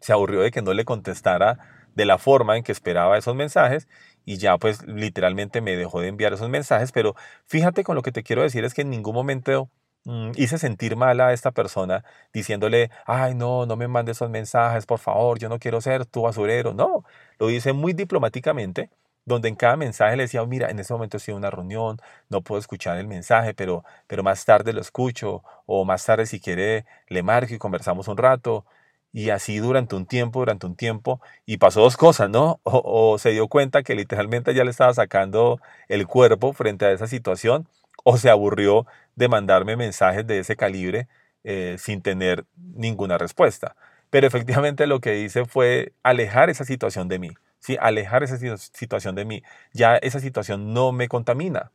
se 0.00 0.12
aburrió 0.12 0.40
de 0.40 0.50
que 0.50 0.62
no 0.62 0.72
le 0.72 0.84
contestara 0.84 1.58
de 1.94 2.04
la 2.06 2.18
forma 2.18 2.56
en 2.56 2.62
que 2.64 2.72
esperaba 2.72 3.18
esos 3.18 3.34
mensajes 3.34 3.88
y 4.24 4.38
ya 4.38 4.58
pues 4.58 4.86
literalmente 4.86 5.60
me 5.60 5.76
dejó 5.76 6.00
de 6.00 6.08
enviar 6.08 6.32
esos 6.32 6.48
mensajes, 6.50 6.92
pero 6.92 7.14
fíjate 7.46 7.84
con 7.84 7.94
lo 7.96 8.02
que 8.02 8.12
te 8.12 8.22
quiero 8.22 8.42
decir 8.42 8.64
es 8.64 8.74
que 8.74 8.82
en 8.82 8.90
ningún 8.90 9.14
momento 9.14 9.70
Mm, 10.06 10.32
hice 10.36 10.58
sentir 10.58 10.96
mal 10.96 11.18
a 11.20 11.32
esta 11.32 11.50
persona 11.50 12.04
diciéndole, 12.32 12.90
ay, 13.06 13.34
no, 13.34 13.64
no 13.64 13.76
me 13.76 13.88
mandes 13.88 14.18
esos 14.18 14.28
mensajes, 14.30 14.84
por 14.84 14.98
favor, 14.98 15.38
yo 15.38 15.48
no 15.48 15.58
quiero 15.58 15.80
ser 15.80 16.04
tu 16.04 16.22
basurero. 16.22 16.74
No, 16.74 17.04
lo 17.38 17.48
hice 17.50 17.72
muy 17.72 17.94
diplomáticamente, 17.94 18.90
donde 19.24 19.48
en 19.48 19.54
cada 19.56 19.76
mensaje 19.76 20.16
le 20.16 20.24
decía, 20.24 20.44
mira, 20.44 20.68
en 20.70 20.78
este 20.78 20.92
momento 20.92 21.16
estoy 21.16 21.32
en 21.32 21.38
una 21.38 21.50
reunión, 21.50 21.98
no 22.28 22.42
puedo 22.42 22.58
escuchar 22.60 22.98
el 22.98 23.06
mensaje, 23.08 23.54
pero, 23.54 23.82
pero 24.06 24.22
más 24.22 24.44
tarde 24.44 24.74
lo 24.74 24.82
escucho, 24.82 25.42
o 25.64 25.84
más 25.86 26.04
tarde 26.04 26.26
si 26.26 26.38
quiere 26.40 26.84
le 27.08 27.22
marco 27.22 27.54
y 27.54 27.58
conversamos 27.58 28.06
un 28.08 28.18
rato. 28.18 28.66
Y 29.14 29.30
así 29.30 29.58
durante 29.58 29.94
un 29.94 30.06
tiempo, 30.06 30.40
durante 30.40 30.66
un 30.66 30.74
tiempo, 30.74 31.20
y 31.46 31.58
pasó 31.58 31.80
dos 31.82 31.96
cosas, 31.96 32.28
¿no? 32.30 32.60
O, 32.64 33.16
se 33.18 33.30
dio 33.30 33.46
cuenta 33.46 33.84
que 33.84 33.94
literalmente 33.94 34.54
ya 34.54 34.64
le 34.64 34.70
estaba 34.72 34.92
sacando 34.92 35.60
el 35.88 36.08
cuerpo 36.08 36.52
frente 36.52 36.84
a 36.84 36.90
esa 36.90 37.06
situación, 37.06 37.68
o 38.02 38.18
se 38.18 38.28
aburrió 38.28 38.86
de 39.14 39.28
mandarme 39.28 39.76
mensajes 39.76 40.26
de 40.26 40.40
ese 40.40 40.56
calibre 40.56 41.06
eh, 41.44 41.76
sin 41.78 42.02
tener 42.02 42.44
ninguna 42.56 43.16
respuesta. 43.16 43.76
Pero 44.10 44.26
efectivamente 44.26 44.86
lo 44.88 45.00
que 45.00 45.20
hice 45.20 45.44
fue 45.44 45.92
alejar 46.02 46.50
esa 46.50 46.64
situación 46.64 47.06
de 47.06 47.20
mí, 47.20 47.30
¿sí? 47.60 47.76
alejar 47.80 48.24
esa 48.24 48.36
situación 48.36 49.14
de 49.14 49.24
mí. 49.24 49.42
Ya 49.72 49.96
esa 49.96 50.18
situación 50.18 50.74
no 50.74 50.90
me 50.90 51.06
contamina. 51.06 51.70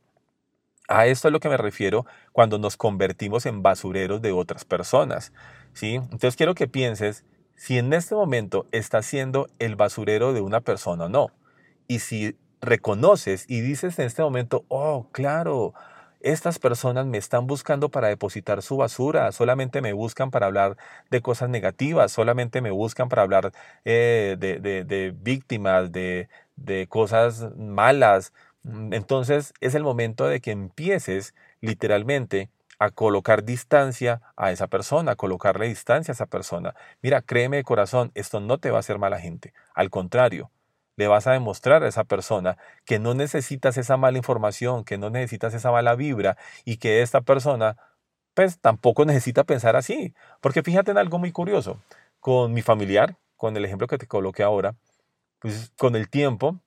A 0.89 1.05
esto 1.05 1.27
es 1.27 1.31
lo 1.31 1.39
que 1.39 1.49
me 1.49 1.57
refiero 1.57 2.05
cuando 2.31 2.57
nos 2.57 2.75
convertimos 2.75 3.45
en 3.45 3.61
basureros 3.61 4.21
de 4.21 4.31
otras 4.31 4.65
personas. 4.65 5.31
¿Sí? 5.73 5.95
Entonces 5.95 6.35
quiero 6.35 6.55
que 6.55 6.67
pienses 6.67 7.23
si 7.55 7.77
en 7.77 7.91
este 7.93 8.15
momento 8.15 8.67
estás 8.71 9.05
siendo 9.05 9.47
el 9.59 9.75
basurero 9.75 10.33
de 10.33 10.41
una 10.41 10.61
persona 10.61 11.05
o 11.05 11.09
no. 11.09 11.27
Y 11.87 11.99
si 11.99 12.37
reconoces 12.61 13.45
y 13.47 13.61
dices 13.61 13.99
en 13.99 14.05
este 14.05 14.21
momento, 14.21 14.65
oh, 14.69 15.07
claro, 15.11 15.73
estas 16.21 16.59
personas 16.59 17.05
me 17.05 17.17
están 17.17 17.47
buscando 17.47 17.89
para 17.89 18.07
depositar 18.09 18.61
su 18.61 18.77
basura, 18.77 19.31
solamente 19.31 19.81
me 19.81 19.93
buscan 19.93 20.31
para 20.31 20.47
hablar 20.47 20.77
de 21.09 21.21
cosas 21.21 21.49
negativas, 21.49 22.11
solamente 22.11 22.61
me 22.61 22.71
buscan 22.71 23.09
para 23.09 23.21
hablar 23.21 23.51
eh, 23.85 24.35
de, 24.37 25.15
víctimas, 25.17 25.91
de, 25.91 26.29
de 26.55 26.87
cosas 26.87 27.55
malas. 27.57 28.33
Mm, 28.63 28.93
entonces 28.93 29.53
es 29.61 29.75
el 29.75 29.83
momento 29.83 30.27
de 30.27 30.41
que 30.41 30.51
empieces 30.51 31.33
literalmente 31.61 32.49
a 32.79 32.91
colocar 32.91 33.43
distancia 33.43 34.21
a 34.37 34.51
esa 34.51 34.67
persona, 34.67 35.11
a 35.11 35.15
colocarle 35.15 35.67
distancia 35.67 36.13
a 36.13 36.15
esa 36.15 36.25
persona. 36.25 36.75
Mira, 37.01 37.21
créeme 37.21 37.57
de 37.57 37.63
corazón, 37.63 38.11
esto 38.15 38.39
no 38.39 38.57
te 38.57 38.71
va 38.71 38.77
a 38.77 38.79
hacer 38.79 38.97
mala 38.97 39.19
gente. 39.19 39.53
Al 39.75 39.89
contrario, 39.89 40.49
le 40.95 41.07
vas 41.07 41.27
a 41.27 41.33
demostrar 41.33 41.83
a 41.83 41.87
esa 41.87 42.05
persona 42.05 42.57
que 42.85 42.99
no 42.99 43.13
necesitas 43.13 43.77
esa 43.77 43.97
mala 43.97 44.17
información, 44.17 44.83
que 44.83 44.97
no 44.97 45.09
necesitas 45.09 45.53
esa 45.53 45.71
mala 45.71 45.95
vibra 45.95 46.37
y 46.65 46.77
que 46.77 47.01
esta 47.01 47.21
persona 47.21 47.77
pues 48.33 48.59
tampoco 48.59 49.05
necesita 49.05 49.43
pensar 49.43 49.75
así. 49.75 50.13
Porque 50.41 50.63
fíjate 50.63 50.91
en 50.91 50.97
algo 50.97 51.19
muy 51.19 51.31
curioso, 51.31 51.81
con 52.19 52.53
mi 52.53 52.61
familiar, 52.61 53.17
con 53.37 53.55
el 53.57 53.65
ejemplo 53.65 53.87
que 53.87 53.97
te 53.97 54.07
coloqué 54.07 54.43
ahora, 54.43 54.75
pues 55.39 55.71
con 55.77 55.95
el 55.95 56.09
tiempo, 56.09 56.59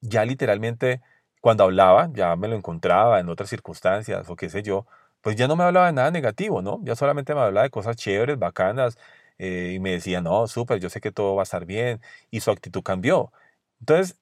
ya 0.00 0.24
literalmente 0.24 1.02
cuando 1.40 1.64
hablaba, 1.64 2.10
ya 2.12 2.34
me 2.36 2.48
lo 2.48 2.56
encontraba 2.56 3.20
en 3.20 3.28
otras 3.28 3.50
circunstancias 3.50 4.28
o 4.28 4.36
qué 4.36 4.50
sé 4.50 4.62
yo, 4.62 4.86
pues 5.20 5.36
ya 5.36 5.48
no 5.48 5.56
me 5.56 5.64
hablaba 5.64 5.86
de 5.86 5.92
nada 5.92 6.10
negativo, 6.10 6.62
¿no? 6.62 6.80
Ya 6.84 6.96
solamente 6.96 7.34
me 7.34 7.40
hablaba 7.40 7.64
de 7.64 7.70
cosas 7.70 7.96
chéveres, 7.96 8.38
bacanas, 8.38 8.98
eh, 9.38 9.72
y 9.74 9.80
me 9.80 9.92
decía, 9.92 10.20
no, 10.20 10.46
súper, 10.48 10.80
yo 10.80 10.90
sé 10.90 11.00
que 11.00 11.12
todo 11.12 11.34
va 11.36 11.42
a 11.42 11.44
estar 11.44 11.64
bien, 11.66 12.00
y 12.30 12.40
su 12.40 12.50
actitud 12.50 12.82
cambió. 12.82 13.32
Entonces, 13.80 14.16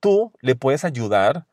tú 0.00 0.32
le 0.40 0.56
puedes 0.56 0.84
ayudar 0.84 1.46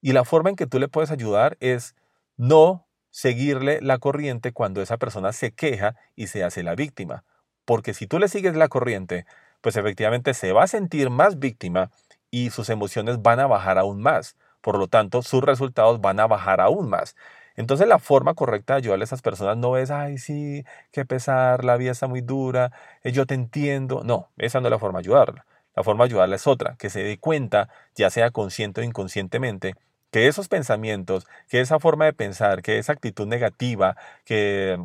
y 0.00 0.12
la 0.12 0.24
forma 0.24 0.50
en 0.50 0.56
que 0.56 0.66
tú 0.66 0.78
le 0.78 0.88
puedes 0.88 1.10
ayudar 1.10 1.56
es 1.60 1.94
no 2.36 2.86
seguirle 3.10 3.80
la 3.82 3.98
corriente 3.98 4.52
cuando 4.52 4.82
esa 4.82 4.96
persona 4.98 5.32
se 5.32 5.52
queja 5.52 5.96
y 6.16 6.28
se 6.28 6.44
hace 6.44 6.62
la 6.62 6.74
víctima. 6.74 7.24
Porque 7.64 7.94
si 7.94 8.06
tú 8.06 8.18
le 8.18 8.28
sigues 8.28 8.56
la 8.56 8.68
corriente, 8.68 9.26
pues 9.60 9.76
efectivamente 9.76 10.34
se 10.34 10.52
va 10.52 10.64
a 10.64 10.66
sentir 10.68 11.10
más 11.10 11.38
víctima 11.38 11.90
y 12.30 12.50
sus 12.50 12.70
emociones 12.70 13.22
van 13.22 13.40
a 13.40 13.46
bajar 13.46 13.78
aún 13.78 14.00
más. 14.02 14.36
Por 14.60 14.78
lo 14.78 14.88
tanto, 14.88 15.22
sus 15.22 15.42
resultados 15.42 16.00
van 16.00 16.20
a 16.20 16.26
bajar 16.26 16.60
aún 16.60 16.88
más. 16.88 17.16
Entonces 17.56 17.88
la 17.88 17.98
forma 17.98 18.34
correcta 18.34 18.74
de 18.74 18.78
ayudar 18.78 19.00
a 19.00 19.04
esas 19.04 19.22
personas 19.22 19.56
no 19.56 19.76
es, 19.76 19.90
ay, 19.90 20.18
sí, 20.18 20.64
qué 20.92 21.04
pesar, 21.04 21.64
la 21.64 21.76
vida 21.76 21.92
está 21.92 22.06
muy 22.08 22.20
dura, 22.20 22.72
eh, 23.02 23.12
yo 23.12 23.26
te 23.26 23.34
entiendo. 23.34 24.02
No, 24.04 24.30
esa 24.38 24.60
no 24.60 24.68
es 24.68 24.70
la 24.72 24.78
forma 24.78 24.98
de 25.00 25.04
ayudarla. 25.08 25.46
La 25.76 25.84
forma 25.84 26.04
de 26.04 26.10
ayudarla 26.10 26.36
es 26.36 26.46
otra, 26.46 26.76
que 26.78 26.90
se 26.90 27.02
dé 27.02 27.18
cuenta, 27.18 27.68
ya 27.94 28.10
sea 28.10 28.30
consciente 28.30 28.80
o 28.80 28.84
inconscientemente, 28.84 29.74
que 30.10 30.26
esos 30.26 30.48
pensamientos, 30.48 31.26
que 31.48 31.60
esa 31.60 31.78
forma 31.78 32.04
de 32.06 32.12
pensar, 32.12 32.62
que 32.62 32.78
esa 32.78 32.92
actitud 32.92 33.26
negativa, 33.26 33.96
que 34.24 34.78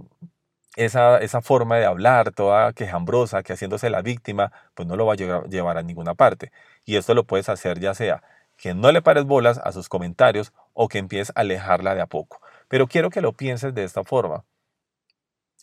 esa, 0.76 1.18
esa 1.20 1.42
forma 1.42 1.78
de 1.78 1.86
hablar 1.86 2.32
toda 2.32 2.74
quejambrosa, 2.74 3.44
que 3.44 3.54
haciéndose 3.54 3.90
la 3.90 4.02
víctima, 4.02 4.52
pues 4.74 4.88
no 4.88 4.96
lo 4.96 5.06
va 5.06 5.14
a 5.14 5.16
llevar 5.16 5.78
a 5.78 5.84
ninguna 5.84 6.16
parte. 6.16 6.52
Y 6.86 6.98
esto 6.98 7.14
lo 7.14 7.24
puedes 7.26 7.50
hacer 7.50 7.80
ya 7.80 7.94
sea 7.94 8.24
que 8.58 8.74
no 8.74 8.92
le 8.92 9.02
pares 9.02 9.26
bolas 9.26 9.60
a 9.64 9.72
sus 9.72 9.90
comentarios 9.90 10.54
o 10.74 10.88
que 10.88 10.98
empieces 10.98 11.34
a 11.36 11.42
alejarla 11.42 11.96
de 11.96 12.02
a 12.02 12.08
poco. 12.08 12.40
Pero 12.68 12.88
quiero 12.88 13.10
que 13.10 13.22
lo 13.22 13.34
pienses 13.34 13.74
de 13.74 13.84
esta 13.84 14.04
forma. 14.04 14.46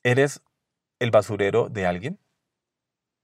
¿Eres 0.02 0.42
el 0.98 1.10
basurero 1.10 1.68
de 1.68 1.86
alguien? 1.86 2.18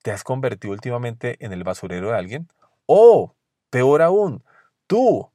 ¿Te 0.03 0.11
has 0.13 0.25
convertido 0.25 0.73
últimamente 0.73 1.37
en 1.45 1.53
el 1.53 1.65
basurero 1.65 2.11
de 2.11 2.17
alguien? 2.17 2.49
O, 2.87 3.35
peor 3.71 4.03
aún, 4.03 4.45
tú 4.87 5.31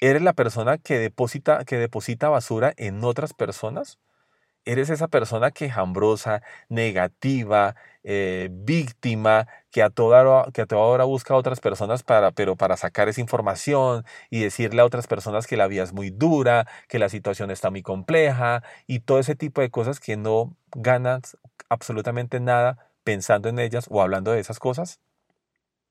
eres 0.00 0.22
la 0.22 0.34
persona 0.34 0.78
que 0.78 0.98
deposita, 0.98 1.64
que 1.64 1.76
deposita 1.76 2.28
basura 2.28 2.72
en 2.76 3.02
otras 3.04 3.32
personas. 3.32 3.98
Eres 4.66 4.88
esa 4.88 5.08
persona 5.08 5.50
quejambrosa, 5.50 6.42
negativa, 6.68 7.76
eh, 8.02 8.48
víctima, 8.50 9.46
que 9.70 9.82
a, 9.82 9.90
toda 9.90 10.22
hora, 10.22 10.52
que 10.52 10.62
a 10.62 10.76
hora 10.76 11.04
busca 11.04 11.34
a 11.34 11.36
otras 11.36 11.60
personas 11.60 12.02
para, 12.02 12.30
pero 12.30 12.56
para 12.56 12.76
sacar 12.76 13.08
esa 13.08 13.20
información 13.20 14.04
y 14.30 14.40
decirle 14.40 14.80
a 14.82 14.84
otras 14.86 15.06
personas 15.06 15.46
que 15.46 15.56
la 15.56 15.66
vida 15.66 15.82
es 15.82 15.92
muy 15.92 16.10
dura, 16.10 16.66
que 16.88 16.98
la 16.98 17.08
situación 17.08 17.50
está 17.50 17.70
muy 17.70 17.82
compleja 17.82 18.62
y 18.86 19.00
todo 19.00 19.18
ese 19.18 19.34
tipo 19.34 19.60
de 19.60 19.70
cosas 19.70 20.00
que 20.00 20.16
no 20.16 20.56
ganas 20.74 21.36
absolutamente 21.68 22.40
nada 22.40 22.90
pensando 23.04 23.48
en 23.48 23.58
ellas 23.58 23.86
o 23.90 24.00
hablando 24.02 24.32
de 24.32 24.40
esas 24.40 24.58
cosas. 24.58 25.00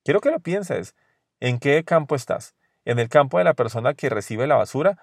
Quiero 0.04 0.20
que 0.20 0.32
lo 0.32 0.40
pienses. 0.40 0.96
¿En 1.40 1.60
qué 1.60 1.84
campo 1.84 2.16
estás? 2.16 2.56
¿En 2.86 3.00
el 3.00 3.10
campo 3.10 3.38
de 3.38 3.44
la 3.44 3.54
persona 3.54 3.94
que 3.94 4.10
recibe 4.10 4.48
la 4.48 4.56
basura 4.56 4.98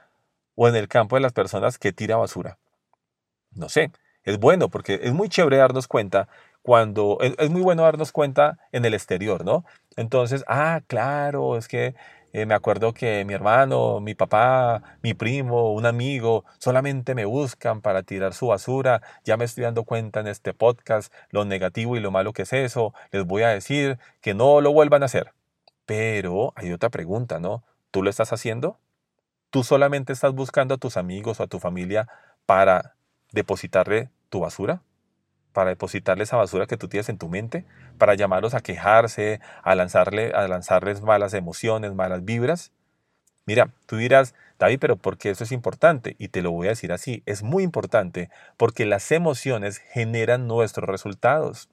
o 0.55 0.69
en 0.69 0.77
el 0.77 0.89
campo 0.89 1.17
de 1.17 1.23
las 1.23 1.33
personas 1.33 1.79
que 1.79 1.93
tira 1.93 2.17
basura? 2.17 2.59
No 3.55 3.69
sé, 3.69 3.91
es 4.25 4.39
bueno 4.39 4.69
porque 4.69 5.01
es 5.03 5.13
muy 5.13 5.29
chévere 5.29 5.57
darnos 5.57 5.89
cuenta 5.89 6.29
cuando, 6.63 7.19
es, 7.21 7.51
muy 7.51 7.63
bueno 7.63 7.83
darnos 7.85 8.13
cuenta 8.13 8.59
en 8.73 8.85
el 8.85 8.95
exterior, 8.95 9.45
¿no? 9.45 9.65
Entonces, 9.97 10.45
ah, 10.47 10.83
claro, 10.87 11.57
es 11.57 11.69
que 11.69 11.95
eh, 12.33 12.47
me 12.47 12.55
acuerdo 12.55 12.93
que 12.95 13.25
mi 13.25 13.35
hermano, 13.35 14.01
mi 14.01 14.15
papá, 14.15 14.83
mi 15.03 15.15
primo, 15.15 15.73
un 15.73 15.87
amigo, 15.87 16.45
solamente 16.59 17.15
me 17.15 17.25
buscan 17.25 17.81
para 17.81 18.03
tirar 18.03 18.35
su 18.35 18.49
basura. 18.49 19.03
Ya 19.25 19.37
me 19.37 19.45
estoy 19.45 19.65
dando 19.65 19.85
cuenta 19.85 20.21
en 20.21 20.29
este 20.29 20.55
podcast 20.55 21.13
lo 21.31 21.45
negativo 21.45 21.97
y 21.97 22.01
lo 22.01 22.11
malo 22.11 22.33
que 22.33 22.43
es 22.43 22.53
eso. 22.53 22.95
Les 23.11 23.25
voy 23.25 23.43
a 23.43 23.49
decir 23.49 23.99
que 24.21 24.35
no 24.35 24.61
lo 24.61 24.73
vuelvan 24.73 25.03
a 25.03 25.07
hacer. 25.07 25.33
Pero 25.87 26.53
hay 26.57 26.73
otra 26.73 26.91
pregunta, 26.91 27.41
¿no? 27.41 27.65
¿Tú 27.91 28.03
lo 28.03 28.11
estás 28.11 28.33
haciendo? 28.33 28.79
¿Tú 29.51 29.65
solamente 29.65 30.13
estás 30.13 30.33
buscando 30.33 30.75
a 30.75 30.79
tus 30.79 30.97
amigos 30.97 31.41
o 31.41 31.43
a 31.45 31.49
tu 31.49 31.59
familia 31.59 32.09
para 32.47 32.95
depositarle 33.33 34.11
tu 34.29 34.41
basura, 34.41 34.83
para 35.53 35.71
depositarle 35.71 36.25
esa 36.25 36.37
basura 36.37 36.67
que 36.67 36.77
tú 36.77 36.89
tienes 36.89 37.09
en 37.09 37.19
tu 37.19 37.29
mente, 37.29 37.65
para 37.99 38.15
llamarlos 38.15 38.55
a 38.55 38.61
quejarse, 38.61 39.41
a, 39.63 39.75
lanzarle, 39.75 40.33
a 40.33 40.47
lanzarles 40.49 41.03
malas 41.03 41.35
emociones, 41.35 41.95
malas 41.95 42.25
vibras. 42.25 42.73
Mira, 43.47 43.71
tú 43.87 43.97
dirás, 43.97 44.35
David, 44.59 44.79
pero 44.81 44.97
¿por 44.97 45.19
qué 45.19 45.31
eso 45.31 45.45
es 45.45 45.53
importante? 45.53 46.15
Y 46.19 46.29
te 46.29 46.43
lo 46.43 46.53
voy 46.53 46.69
a 46.69 46.71
decir 46.71 46.93
así, 46.93 47.23
es 47.27 47.43
muy 47.43 47.65
importante 47.65 48.31
porque 48.57 48.87
las 48.87 49.11
emociones 49.11 49.79
generan 49.79 50.47
nuestros 50.47 50.89
resultados. 50.89 51.69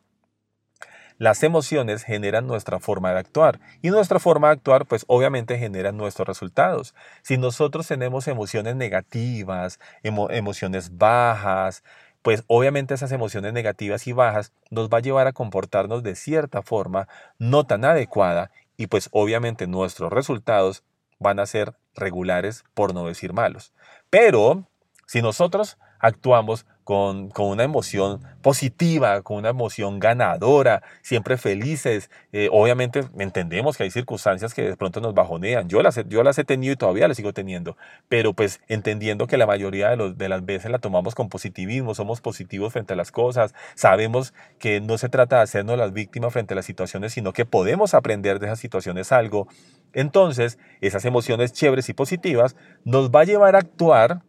Las 1.17 1.41
emociones 1.41 2.03
generan 2.03 2.45
nuestra 2.45 2.79
forma 2.79 3.11
de 3.11 3.19
actuar 3.19 3.59
y 3.81 3.89
nuestra 3.89 4.19
forma 4.19 4.47
de 4.47 4.53
actuar 4.53 4.85
pues 4.85 5.03
obviamente 5.07 5.57
genera 5.57 5.91
nuestros 5.91 6.27
resultados. 6.27 6.93
Si 7.23 7.37
nosotros 7.37 7.87
tenemos 7.87 8.27
emociones 8.27 8.75
negativas, 8.75 9.79
emociones 10.03 10.97
bajas, 10.97 11.83
pues 12.21 12.43
obviamente 12.47 12.93
esas 12.93 13.11
emociones 13.11 13.53
negativas 13.53 14.05
y 14.05 14.11
bajas 14.11 14.51
nos 14.69 14.89
va 14.89 14.99
a 14.99 15.01
llevar 15.01 15.27
a 15.27 15.33
comportarnos 15.33 16.03
de 16.03 16.15
cierta 16.15 16.61
forma 16.61 17.07
no 17.39 17.63
tan 17.63 17.83
adecuada 17.83 18.51
y 18.75 18.87
pues 18.87 19.09
obviamente 19.11 19.65
nuestros 19.65 20.13
resultados 20.13 20.83
van 21.19 21.39
a 21.39 21.47
ser 21.47 21.73
regulares 21.95 22.63
por 22.75 22.93
no 22.93 23.07
decir 23.07 23.33
malos. 23.33 23.73
Pero 24.11 24.67
si 25.07 25.21
nosotros 25.23 25.77
actuamos 25.99 26.65
con, 26.87 27.33
una 27.37 27.65
emoción 27.65 28.21
positiva, 28.41 29.21
con 29.21 29.35
una 29.35 29.49
emoción 29.49 29.99
ganadora, 29.99 30.83
siempre 31.01 31.35
felices. 31.35 32.09
Eh, 32.31 32.47
obviamente 32.49 33.03
entendemos 33.19 33.75
que 33.75 33.83
hay 33.83 33.91
circunstancias 33.91 34.53
que 34.53 34.61
de 34.61 34.77
pronto 34.77 35.01
nos 35.01 35.13
bajonean. 35.13 35.67
Yo 35.67 35.81
las, 35.81 35.99
yo 36.07 36.23
las 36.23 36.39
he 36.39 36.45
tenido 36.45 36.71
y 36.71 36.77
todavía 36.77 37.09
las 37.09 37.17
sigo 37.17 37.33
teniendo, 37.33 37.75
pero 38.07 38.31
pues 38.31 38.61
entendiendo 38.69 39.27
que 39.27 39.35
la 39.35 39.45
mayoría 39.45 39.89
de, 39.89 39.97
los, 39.97 40.17
de 40.17 40.29
las 40.29 40.45
veces 40.45 40.71
la 40.71 40.79
tomamos 40.79 41.13
con 41.13 41.27
positivismo, 41.27 41.93
somos 41.93 42.21
positivos 42.21 42.71
frente 42.71 42.93
a 42.93 42.95
las 42.95 43.11
cosas, 43.11 43.53
sabemos 43.75 44.33
que 44.57 44.79
no 44.79 44.97
se 44.97 45.09
trata 45.09 45.35
de 45.35 45.41
hacernos 45.41 45.77
las 45.77 45.91
víctimas 45.91 46.31
frente 46.31 46.53
a 46.53 46.55
las 46.55 46.65
situaciones, 46.65 47.11
sino 47.11 47.33
que 47.33 47.43
podemos 47.43 47.95
aprender 47.95 48.39
de 48.39 48.45
esas 48.45 48.59
situaciones 48.59 49.11
algo. 49.11 49.49
Entonces, 49.91 50.57
esas 50.79 51.03
emociones 51.03 51.51
chéveres 51.51 51.89
y 51.89 51.93
positivas 51.93 52.55
nos 52.85 53.11
va 53.11 53.21
a 53.21 53.25
llevar 53.25 53.57
a 53.57 53.59
actuar 53.59 54.21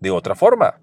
de 0.00 0.10
otra 0.10 0.34
forma 0.34 0.80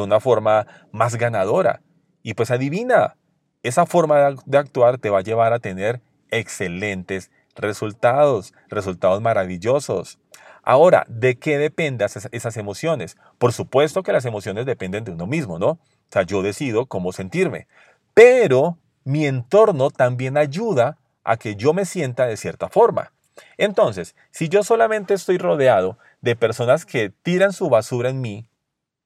de 0.00 0.06
una 0.06 0.20
forma 0.20 0.66
más 0.92 1.16
ganadora. 1.16 1.82
Y 2.22 2.34
pues 2.34 2.50
adivina, 2.50 3.16
esa 3.62 3.86
forma 3.86 4.34
de 4.46 4.58
actuar 4.58 4.98
te 4.98 5.10
va 5.10 5.18
a 5.18 5.22
llevar 5.22 5.52
a 5.52 5.58
tener 5.58 6.00
excelentes 6.30 7.30
resultados, 7.54 8.52
resultados 8.68 9.20
maravillosos. 9.20 10.18
Ahora, 10.62 11.06
¿de 11.08 11.38
qué 11.38 11.58
dependen 11.58 12.08
esas 12.32 12.56
emociones? 12.56 13.16
Por 13.38 13.52
supuesto 13.52 14.02
que 14.02 14.12
las 14.12 14.24
emociones 14.24 14.66
dependen 14.66 15.04
de 15.04 15.12
uno 15.12 15.26
mismo, 15.26 15.58
¿no? 15.58 15.68
O 15.68 15.80
sea, 16.10 16.22
yo 16.22 16.42
decido 16.42 16.86
cómo 16.86 17.12
sentirme. 17.12 17.68
Pero 18.14 18.78
mi 19.04 19.26
entorno 19.26 19.90
también 19.90 20.36
ayuda 20.36 20.98
a 21.22 21.36
que 21.36 21.54
yo 21.54 21.72
me 21.72 21.84
sienta 21.84 22.26
de 22.26 22.36
cierta 22.36 22.68
forma. 22.68 23.12
Entonces, 23.58 24.16
si 24.30 24.48
yo 24.48 24.62
solamente 24.62 25.14
estoy 25.14 25.38
rodeado 25.38 25.98
de 26.20 26.36
personas 26.36 26.84
que 26.84 27.10
tiran 27.10 27.52
su 27.52 27.68
basura 27.68 28.10
en 28.10 28.20
mí, 28.20 28.48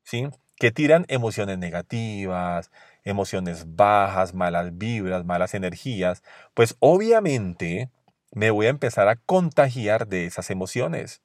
¿sí? 0.05 0.29
Que 0.61 0.71
tiran 0.71 1.07
emociones 1.09 1.57
negativas, 1.59 2.71
emociones 3.03 3.77
bajas, 3.77 4.35
malas 4.35 4.77
vibras, 4.77 5.25
malas 5.25 5.55
energías, 5.55 6.23
pues 6.53 6.77
obviamente 6.81 7.91
me 8.33 8.51
voy 8.51 8.67
a 8.67 8.69
empezar 8.69 9.09
a 9.09 9.17
contagiar 9.17 10.07
de 10.07 10.27
esas 10.27 10.51
emociones. 10.51 11.23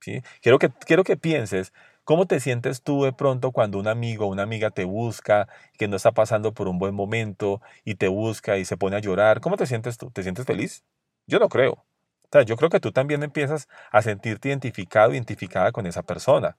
¿sí? 0.00 0.22
Quiero, 0.40 0.60
que, 0.60 0.70
quiero 0.86 1.02
que 1.02 1.16
pienses 1.16 1.72
cómo 2.04 2.26
te 2.26 2.38
sientes 2.38 2.82
tú 2.82 3.02
de 3.02 3.12
pronto 3.12 3.50
cuando 3.50 3.76
un 3.80 3.88
amigo 3.88 4.26
o 4.26 4.28
una 4.28 4.44
amiga 4.44 4.70
te 4.70 4.84
busca, 4.84 5.48
que 5.76 5.88
no 5.88 5.96
está 5.96 6.12
pasando 6.12 6.54
por 6.54 6.68
un 6.68 6.78
buen 6.78 6.94
momento 6.94 7.60
y 7.84 7.96
te 7.96 8.06
busca 8.06 8.56
y 8.56 8.64
se 8.64 8.76
pone 8.76 8.94
a 8.94 9.00
llorar. 9.00 9.40
¿Cómo 9.40 9.56
te 9.56 9.66
sientes 9.66 9.98
tú? 9.98 10.12
¿Te 10.12 10.22
sientes 10.22 10.46
feliz? 10.46 10.84
Yo 11.26 11.40
no 11.40 11.48
creo. 11.48 11.72
O 11.72 12.28
sea, 12.30 12.42
yo 12.42 12.56
creo 12.56 12.70
que 12.70 12.78
tú 12.78 12.92
también 12.92 13.24
empiezas 13.24 13.68
a 13.90 14.00
sentirte 14.00 14.48
identificado, 14.48 15.12
identificada 15.12 15.72
con 15.72 15.86
esa 15.88 16.04
persona 16.04 16.56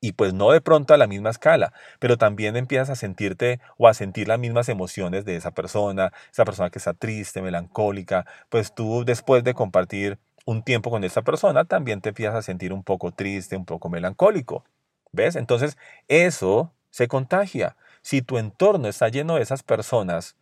y 0.00 0.12
pues 0.12 0.32
no 0.32 0.50
de 0.50 0.60
pronto 0.60 0.94
a 0.94 0.96
la 0.96 1.06
misma 1.06 1.30
escala, 1.30 1.72
pero 1.98 2.16
también 2.16 2.56
empiezas 2.56 2.90
a 2.90 2.96
sentirte 2.96 3.60
o 3.76 3.88
a 3.88 3.94
sentir 3.94 4.28
las 4.28 4.38
mismas 4.38 4.68
emociones 4.68 5.24
de 5.24 5.36
esa 5.36 5.50
persona, 5.52 6.12
esa 6.32 6.44
persona 6.44 6.70
que 6.70 6.78
está 6.78 6.94
triste, 6.94 7.42
melancólica, 7.42 8.26
pues 8.48 8.74
tú 8.74 9.04
después 9.04 9.44
de 9.44 9.54
compartir 9.54 10.18
un 10.46 10.62
tiempo 10.62 10.90
con 10.90 11.04
esa 11.04 11.22
persona 11.22 11.64
también 11.64 12.00
te 12.00 12.10
empiezas 12.10 12.34
a 12.34 12.42
sentir 12.42 12.72
un 12.72 12.82
poco 12.82 13.12
triste, 13.12 13.56
un 13.56 13.66
poco 13.66 13.88
melancólico. 13.88 14.64
¿Ves? 15.12 15.36
Entonces 15.36 15.76
eso 16.08 16.72
se 16.90 17.08
contagia. 17.08 17.76
Si 18.02 18.22
tu 18.22 18.38
entorno 18.38 18.88
está 18.88 19.08
lleno 19.08 19.36
de 19.36 19.42
esas 19.42 19.62
personas 19.62 20.36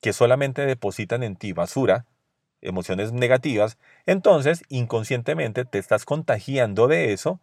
que 0.00 0.12
solamente 0.12 0.66
depositan 0.66 1.22
en 1.22 1.36
ti 1.36 1.52
basura, 1.52 2.06
emociones 2.60 3.12
negativas, 3.12 3.78
entonces 4.06 4.62
inconscientemente 4.68 5.64
te 5.64 5.78
estás 5.78 6.04
contagiando 6.04 6.88
de 6.88 7.12
eso 7.12 7.40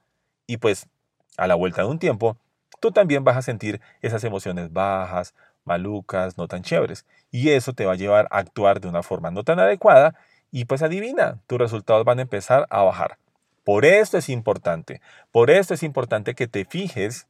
y 0.48 0.58
pues 0.58 0.88
a 1.38 1.48
la 1.48 1.56
vuelta 1.56 1.82
de 1.82 1.88
un 1.88 2.00
tiempo, 2.00 2.38
tú 2.80 2.92
también 2.92 3.24
vas 3.24 3.38
a 3.38 3.42
sentir 3.42 3.82
esas 4.02 4.24
emociones 4.24 4.72
bajas, 4.74 5.34
malucas, 5.64 6.38
no 6.38 6.48
tan 6.48 6.64
chéveres. 6.64 7.06
Y 7.32 7.50
eso 7.50 7.74
te 7.74 7.86
va 7.86 7.94
a 7.94 7.98
llevar 7.98 8.28
a 8.32 8.40
actuar 8.40 8.82
de 8.82 8.88
una 8.88 9.04
forma 9.04 9.32
no 9.32 9.44
tan 9.44 9.60
adecuada 9.60 10.16
y 10.52 10.66
pues 10.66 10.82
adivina, 10.82 11.40
tus 11.48 11.60
resultados 11.60 12.04
van 12.04 12.20
a 12.20 12.24
empezar 12.24 12.68
a 12.70 12.84
bajar. 12.84 13.18
Por 13.64 13.86
esto 13.86 14.18
es 14.18 14.28
importante, 14.30 15.02
por 15.32 15.50
esto 15.50 15.74
es 15.74 15.84
importante 15.84 16.34
que 16.34 16.48
te 16.48 16.66
fijes 16.66 17.28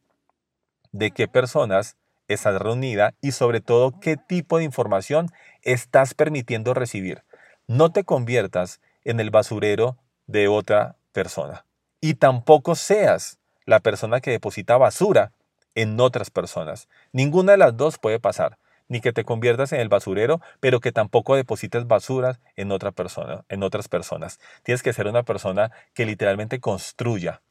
de 0.91 1.11
qué 1.11 1.27
personas 1.27 1.97
estás 2.27 2.59
reunida 2.59 3.13
y 3.21 3.31
sobre 3.31 3.61
todo 3.61 3.99
qué 3.99 4.17
tipo 4.17 4.57
de 4.57 4.63
información 4.63 5.27
estás 5.61 6.13
permitiendo 6.13 6.73
recibir. 6.73 7.23
No 7.67 7.91
te 7.91 8.03
conviertas 8.03 8.79
en 9.03 9.19
el 9.19 9.29
basurero 9.29 9.97
de 10.27 10.47
otra 10.47 10.95
persona. 11.11 11.65
Y 11.99 12.15
tampoco 12.15 12.75
seas 12.75 13.37
la 13.65 13.79
persona 13.79 14.21
que 14.21 14.31
deposita 14.31 14.77
basura 14.77 15.31
en 15.75 15.99
otras 15.99 16.29
personas. 16.29 16.87
Ninguna 17.11 17.53
de 17.53 17.57
las 17.57 17.77
dos 17.77 17.97
puede 17.97 18.19
pasar. 18.19 18.57
Ni 18.87 18.99
que 18.99 19.13
te 19.13 19.23
conviertas 19.23 19.71
en 19.71 19.79
el 19.79 19.87
basurero, 19.87 20.41
pero 20.59 20.81
que 20.81 20.91
tampoco 20.91 21.37
deposites 21.37 21.87
basuras 21.87 22.41
en 22.57 22.73
otra 22.73 22.91
persona, 22.91 23.45
en 23.47 23.63
otras 23.63 23.87
personas. 23.87 24.39
Tienes 24.63 24.83
que 24.83 24.91
ser 24.91 25.07
una 25.07 25.23
persona 25.23 25.71
que 25.93 26.05
literalmente 26.05 26.59
construya, 26.59 27.41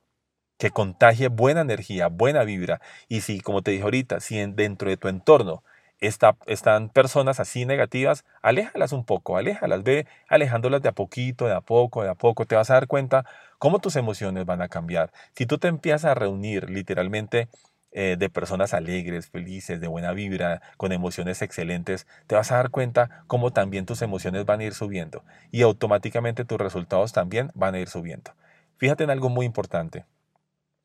que 0.58 0.70
contagie 0.70 1.28
buena 1.28 1.62
energía, 1.62 2.08
buena 2.08 2.44
vibra. 2.44 2.82
Y 3.08 3.22
si, 3.22 3.40
como 3.40 3.62
te 3.62 3.70
dije 3.70 3.84
ahorita, 3.84 4.20
si 4.20 4.36
dentro 4.52 4.90
de 4.90 4.98
tu 4.98 5.08
entorno 5.08 5.64
están 6.00 6.88
personas 6.88 7.40
así 7.40 7.66
negativas, 7.66 8.24
aléjalas 8.42 8.92
un 8.92 9.04
poco, 9.04 9.36
aléjalas, 9.36 9.82
ve 9.82 10.06
alejándolas 10.28 10.82
de 10.82 10.88
a 10.88 10.92
poquito, 10.92 11.46
de 11.46 11.54
a 11.54 11.60
poco, 11.60 12.02
de 12.02 12.08
a 12.08 12.14
poco, 12.14 12.46
te 12.46 12.56
vas 12.56 12.70
a 12.70 12.74
dar 12.74 12.86
cuenta 12.86 13.26
cómo 13.58 13.78
tus 13.80 13.96
emociones 13.96 14.46
van 14.46 14.62
a 14.62 14.68
cambiar. 14.68 15.12
Si 15.34 15.46
tú 15.46 15.58
te 15.58 15.68
empiezas 15.68 16.06
a 16.06 16.14
reunir 16.14 16.70
literalmente 16.70 17.48
eh, 17.92 18.16
de 18.18 18.30
personas 18.30 18.72
alegres, 18.72 19.28
felices, 19.28 19.80
de 19.80 19.88
buena 19.88 20.12
vibra, 20.12 20.62
con 20.76 20.92
emociones 20.92 21.42
excelentes, 21.42 22.06
te 22.26 22.34
vas 22.34 22.50
a 22.52 22.56
dar 22.56 22.70
cuenta 22.70 23.24
cómo 23.26 23.52
también 23.52 23.84
tus 23.84 24.00
emociones 24.00 24.46
van 24.46 24.60
a 24.60 24.64
ir 24.64 24.74
subiendo 24.74 25.24
y 25.50 25.62
automáticamente 25.62 26.44
tus 26.44 26.58
resultados 26.58 27.12
también 27.12 27.50
van 27.54 27.74
a 27.74 27.80
ir 27.80 27.88
subiendo. 27.88 28.32
Fíjate 28.78 29.04
en 29.04 29.10
algo 29.10 29.28
muy 29.28 29.44
importante. 29.44 30.06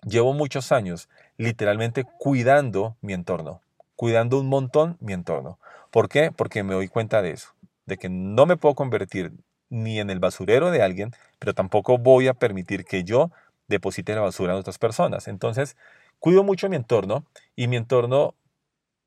Llevo 0.02 0.34
muchos 0.34 0.72
años 0.72 1.08
literalmente 1.38 2.06
cuidando 2.20 2.98
mi 3.02 3.14
entorno 3.14 3.62
cuidando 3.96 4.40
un 4.40 4.48
montón 4.48 4.98
mi 5.00 5.14
entorno. 5.14 5.60
¿Por 5.92 6.10
qué? 6.10 6.32
Porque 6.32 6.64
me 6.64 6.74
doy 6.74 6.88
cuenta 6.88 7.22
de 7.22 7.32
eso, 7.32 7.50
de 7.86 7.98
que 7.98 8.10
no 8.10 8.46
me 8.46 8.58
puedo 8.58 8.76
convertir 8.76 9.32
ni 9.70 10.00
en 10.00 10.10
el 10.10 10.20
basurero 10.20 10.72
de 10.72 10.82
alguien, 10.82 11.12
pero 11.40 11.54
tampoco 11.54 11.98
voy 11.98 12.28
a 12.28 12.34
permitir 12.34 12.86
que 12.86 13.04
yo 13.04 13.32
deposite 13.68 14.14
la 14.14 14.22
basura 14.22 14.54
en 14.54 14.60
otras 14.60 14.78
personas. 14.78 15.28
Entonces, 15.28 15.76
cuido 16.20 16.44
mucho 16.44 16.70
mi 16.70 16.76
entorno 16.76 17.26
y 17.56 17.68
mi 17.68 17.78
entorno 17.78 18.36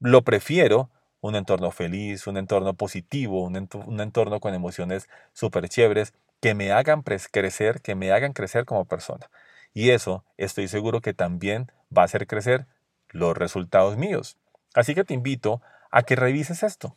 lo 0.00 0.22
prefiero 0.22 0.90
un 1.20 1.34
entorno 1.34 1.70
feliz, 1.70 2.26
un 2.26 2.36
entorno 2.36 2.74
positivo, 2.74 3.42
un, 3.42 3.56
entorno 4.00 4.40
con 4.40 4.54
emociones 4.54 5.08
súper 5.32 5.68
chéveres 5.68 6.14
que 6.40 6.54
me 6.54 6.70
hagan 6.70 7.02
crecer, 7.02 7.80
que 7.80 7.94
me 7.94 8.12
hagan 8.12 8.32
crecer 8.32 8.64
como 8.64 8.84
persona. 8.84 9.28
Y 9.74 9.90
eso 9.90 10.24
estoy 10.36 10.68
seguro 10.68 11.00
que 11.00 11.14
también 11.14 11.72
va 11.96 12.02
a 12.02 12.04
hacer 12.04 12.26
crecer 12.26 12.66
los 13.08 13.36
resultados 13.36 13.96
míos. 13.96 14.36
Así 14.74 14.94
que 14.94 15.04
te 15.04 15.14
invito 15.14 15.60
a 15.90 16.02
que 16.02 16.16
revises 16.16 16.62
esto, 16.62 16.96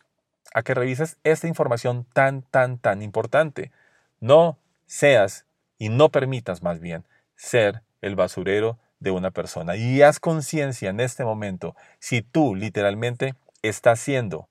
a 0.54 0.64
que 0.64 0.74
revises 0.74 1.18
esta 1.24 1.48
información 1.48 2.06
tan, 2.14 2.42
tan, 2.42 2.78
tan 2.78 3.02
importante. 3.02 3.72
No 4.20 4.58
seas 4.86 5.46
y 5.78 5.90
no 5.90 6.10
permitas 6.10 6.62
más 6.62 6.80
bien 6.80 7.06
ser 7.36 7.82
el 8.02 8.16
basurero 8.16 8.78
de 9.00 9.12
una 9.12 9.32
persona. 9.32 9.76
Y 9.76 10.02
haz 10.02 10.20
conciencia 10.20 10.90
en 10.90 11.00
este 11.00 11.24
momento 11.24 11.76
si 12.00 12.22
tú 12.22 12.56
literalmente 12.56 13.36
estás 13.62 14.00
siendo 14.00 14.48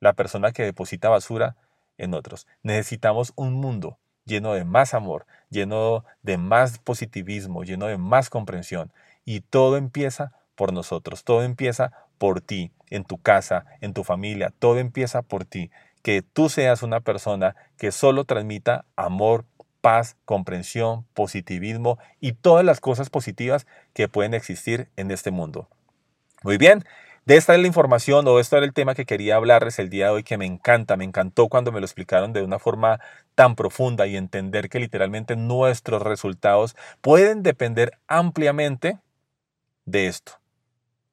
la 0.00 0.12
persona 0.12 0.52
que 0.52 0.64
deposita 0.64 1.08
basura 1.08 1.56
en 1.98 2.14
otros. 2.14 2.46
Necesitamos 2.62 3.32
un 3.36 3.54
mundo 3.54 3.98
lleno 4.24 4.54
de 4.54 4.64
más 4.64 4.94
amor, 4.94 5.26
lleno 5.50 6.04
de 6.22 6.38
más 6.38 6.78
positivismo, 6.78 7.64
lleno 7.64 7.86
de 7.86 7.98
más 7.98 8.30
comprensión. 8.30 8.92
Y 9.24 9.40
todo 9.40 9.76
empieza 9.76 10.32
por 10.54 10.72
nosotros, 10.72 11.24
todo 11.24 11.42
empieza 11.42 11.92
por 12.22 12.40
ti, 12.40 12.70
en 12.88 13.02
tu 13.02 13.18
casa, 13.20 13.66
en 13.80 13.94
tu 13.94 14.04
familia, 14.04 14.52
todo 14.60 14.78
empieza 14.78 15.22
por 15.22 15.44
ti. 15.44 15.72
Que 16.02 16.22
tú 16.22 16.48
seas 16.48 16.84
una 16.84 17.00
persona 17.00 17.56
que 17.76 17.90
solo 17.90 18.24
transmita 18.24 18.84
amor, 18.94 19.44
paz, 19.80 20.14
comprensión, 20.24 21.04
positivismo 21.14 21.98
y 22.20 22.34
todas 22.34 22.64
las 22.64 22.78
cosas 22.78 23.10
positivas 23.10 23.66
que 23.92 24.06
pueden 24.06 24.34
existir 24.34 24.88
en 24.94 25.10
este 25.10 25.32
mundo. 25.32 25.68
Muy 26.44 26.58
bien, 26.58 26.84
de 27.26 27.36
esta 27.36 27.56
es 27.56 27.60
la 27.60 27.66
información 27.66 28.24
o 28.28 28.38
esto 28.38 28.56
era 28.56 28.66
el 28.66 28.72
tema 28.72 28.94
que 28.94 29.04
quería 29.04 29.34
hablarles 29.34 29.80
el 29.80 29.90
día 29.90 30.04
de 30.04 30.12
hoy 30.12 30.22
que 30.22 30.38
me 30.38 30.46
encanta, 30.46 30.96
me 30.96 31.02
encantó 31.02 31.48
cuando 31.48 31.72
me 31.72 31.80
lo 31.80 31.86
explicaron 31.86 32.32
de 32.32 32.44
una 32.44 32.60
forma 32.60 33.00
tan 33.34 33.56
profunda 33.56 34.06
y 34.06 34.16
entender 34.16 34.68
que 34.68 34.78
literalmente 34.78 35.34
nuestros 35.34 36.02
resultados 36.02 36.76
pueden 37.00 37.42
depender 37.42 37.98
ampliamente 38.06 39.00
de 39.86 40.06
esto 40.06 40.41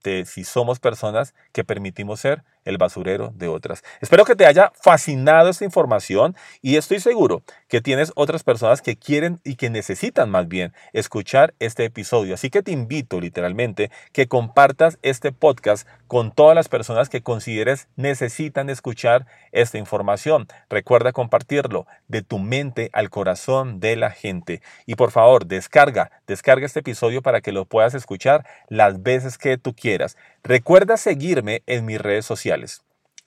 de 0.04 0.26
si 0.26 0.44
somos 0.44 0.80
personas 0.80 1.34
que 1.52 1.64
permitimos 1.64 2.20
ser 2.20 2.44
el 2.70 2.78
basurero 2.78 3.34
de 3.36 3.48
otras. 3.48 3.84
Espero 4.00 4.24
que 4.24 4.36
te 4.36 4.46
haya 4.46 4.72
fascinado 4.80 5.50
esta 5.50 5.66
información 5.66 6.36
y 6.62 6.78
estoy 6.78 7.00
seguro 7.00 7.44
que 7.68 7.82
tienes 7.82 8.12
otras 8.16 8.44
personas 8.44 8.82
que 8.82 8.96
quieren 8.96 9.40
y 9.44 9.56
que 9.56 9.70
necesitan 9.70 10.30
más 10.30 10.48
bien 10.48 10.74
escuchar 10.94 11.54
este 11.60 11.86
episodio. 11.86 12.36
Así 12.36 12.50
que 12.50 12.64
te 12.64 12.72
invito 12.72 13.20
literalmente 13.20 13.92
que 14.14 14.28
compartas 14.28 15.00
este 15.02 15.32
podcast 15.32 15.88
con 16.08 16.32
todas 16.32 16.56
las 16.56 16.70
personas 16.70 17.10
que 17.10 17.22
consideres 17.22 17.88
necesitan 17.96 18.70
escuchar 18.70 19.26
esta 19.52 19.78
información. 19.78 20.48
Recuerda 20.70 21.12
compartirlo 21.12 21.86
de 22.08 22.22
tu 22.22 22.40
mente 22.40 22.90
al 22.94 23.10
corazón 23.10 23.80
de 23.80 23.96
la 23.96 24.12
gente. 24.12 24.62
Y 24.86 24.96
por 24.96 25.12
favor, 25.12 25.46
descarga, 25.46 26.12
descarga 26.28 26.66
este 26.66 26.80
episodio 26.80 27.22
para 27.22 27.42
que 27.42 27.52
lo 27.52 27.66
puedas 27.66 27.94
escuchar 27.94 28.46
las 28.68 29.02
veces 29.02 29.38
que 29.38 29.58
tú 29.58 29.74
quieras. 29.74 30.18
Recuerda 30.44 30.98
seguirme 30.98 31.64
en 31.68 31.86
mis 31.86 32.00
redes 32.00 32.26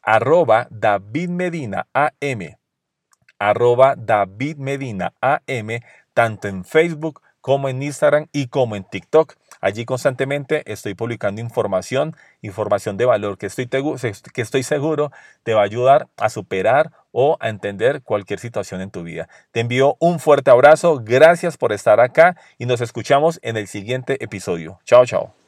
Arroba 0.02 0.66
David 0.70 1.28
Medina 1.28 1.86
AM. 1.92 2.56
Arroba 3.38 3.94
David 3.96 4.56
Medina 4.56 5.14
AM, 5.20 5.80
tanto 6.14 6.48
en 6.48 6.64
Facebook 6.64 7.20
como 7.40 7.68
en 7.68 7.82
Instagram 7.82 8.28
y 8.32 8.48
como 8.48 8.76
en 8.76 8.84
TikTok. 8.84 9.34
Allí 9.60 9.84
constantemente 9.84 10.62
estoy 10.72 10.94
publicando 10.94 11.40
información, 11.40 12.16
información 12.40 12.96
de 12.96 13.04
valor 13.04 13.38
que 13.38 13.46
estoy, 13.46 13.68
que 13.68 14.42
estoy 14.42 14.62
seguro 14.64 15.12
te 15.44 15.54
va 15.54 15.60
a 15.60 15.64
ayudar 15.64 16.08
a 16.16 16.28
superar 16.30 16.90
o 17.12 17.36
a 17.38 17.48
entender 17.48 18.02
cualquier 18.02 18.40
situación 18.40 18.80
en 18.80 18.90
tu 18.90 19.04
vida. 19.04 19.28
Te 19.52 19.60
envío 19.60 19.96
un 20.00 20.18
fuerte 20.18 20.50
abrazo, 20.50 21.00
gracias 21.04 21.56
por 21.56 21.72
estar 21.72 22.00
acá 22.00 22.36
y 22.58 22.66
nos 22.66 22.80
escuchamos 22.80 23.38
en 23.42 23.56
el 23.56 23.68
siguiente 23.68 24.22
episodio. 24.24 24.80
Chao, 24.84 25.06
chao. 25.06 25.41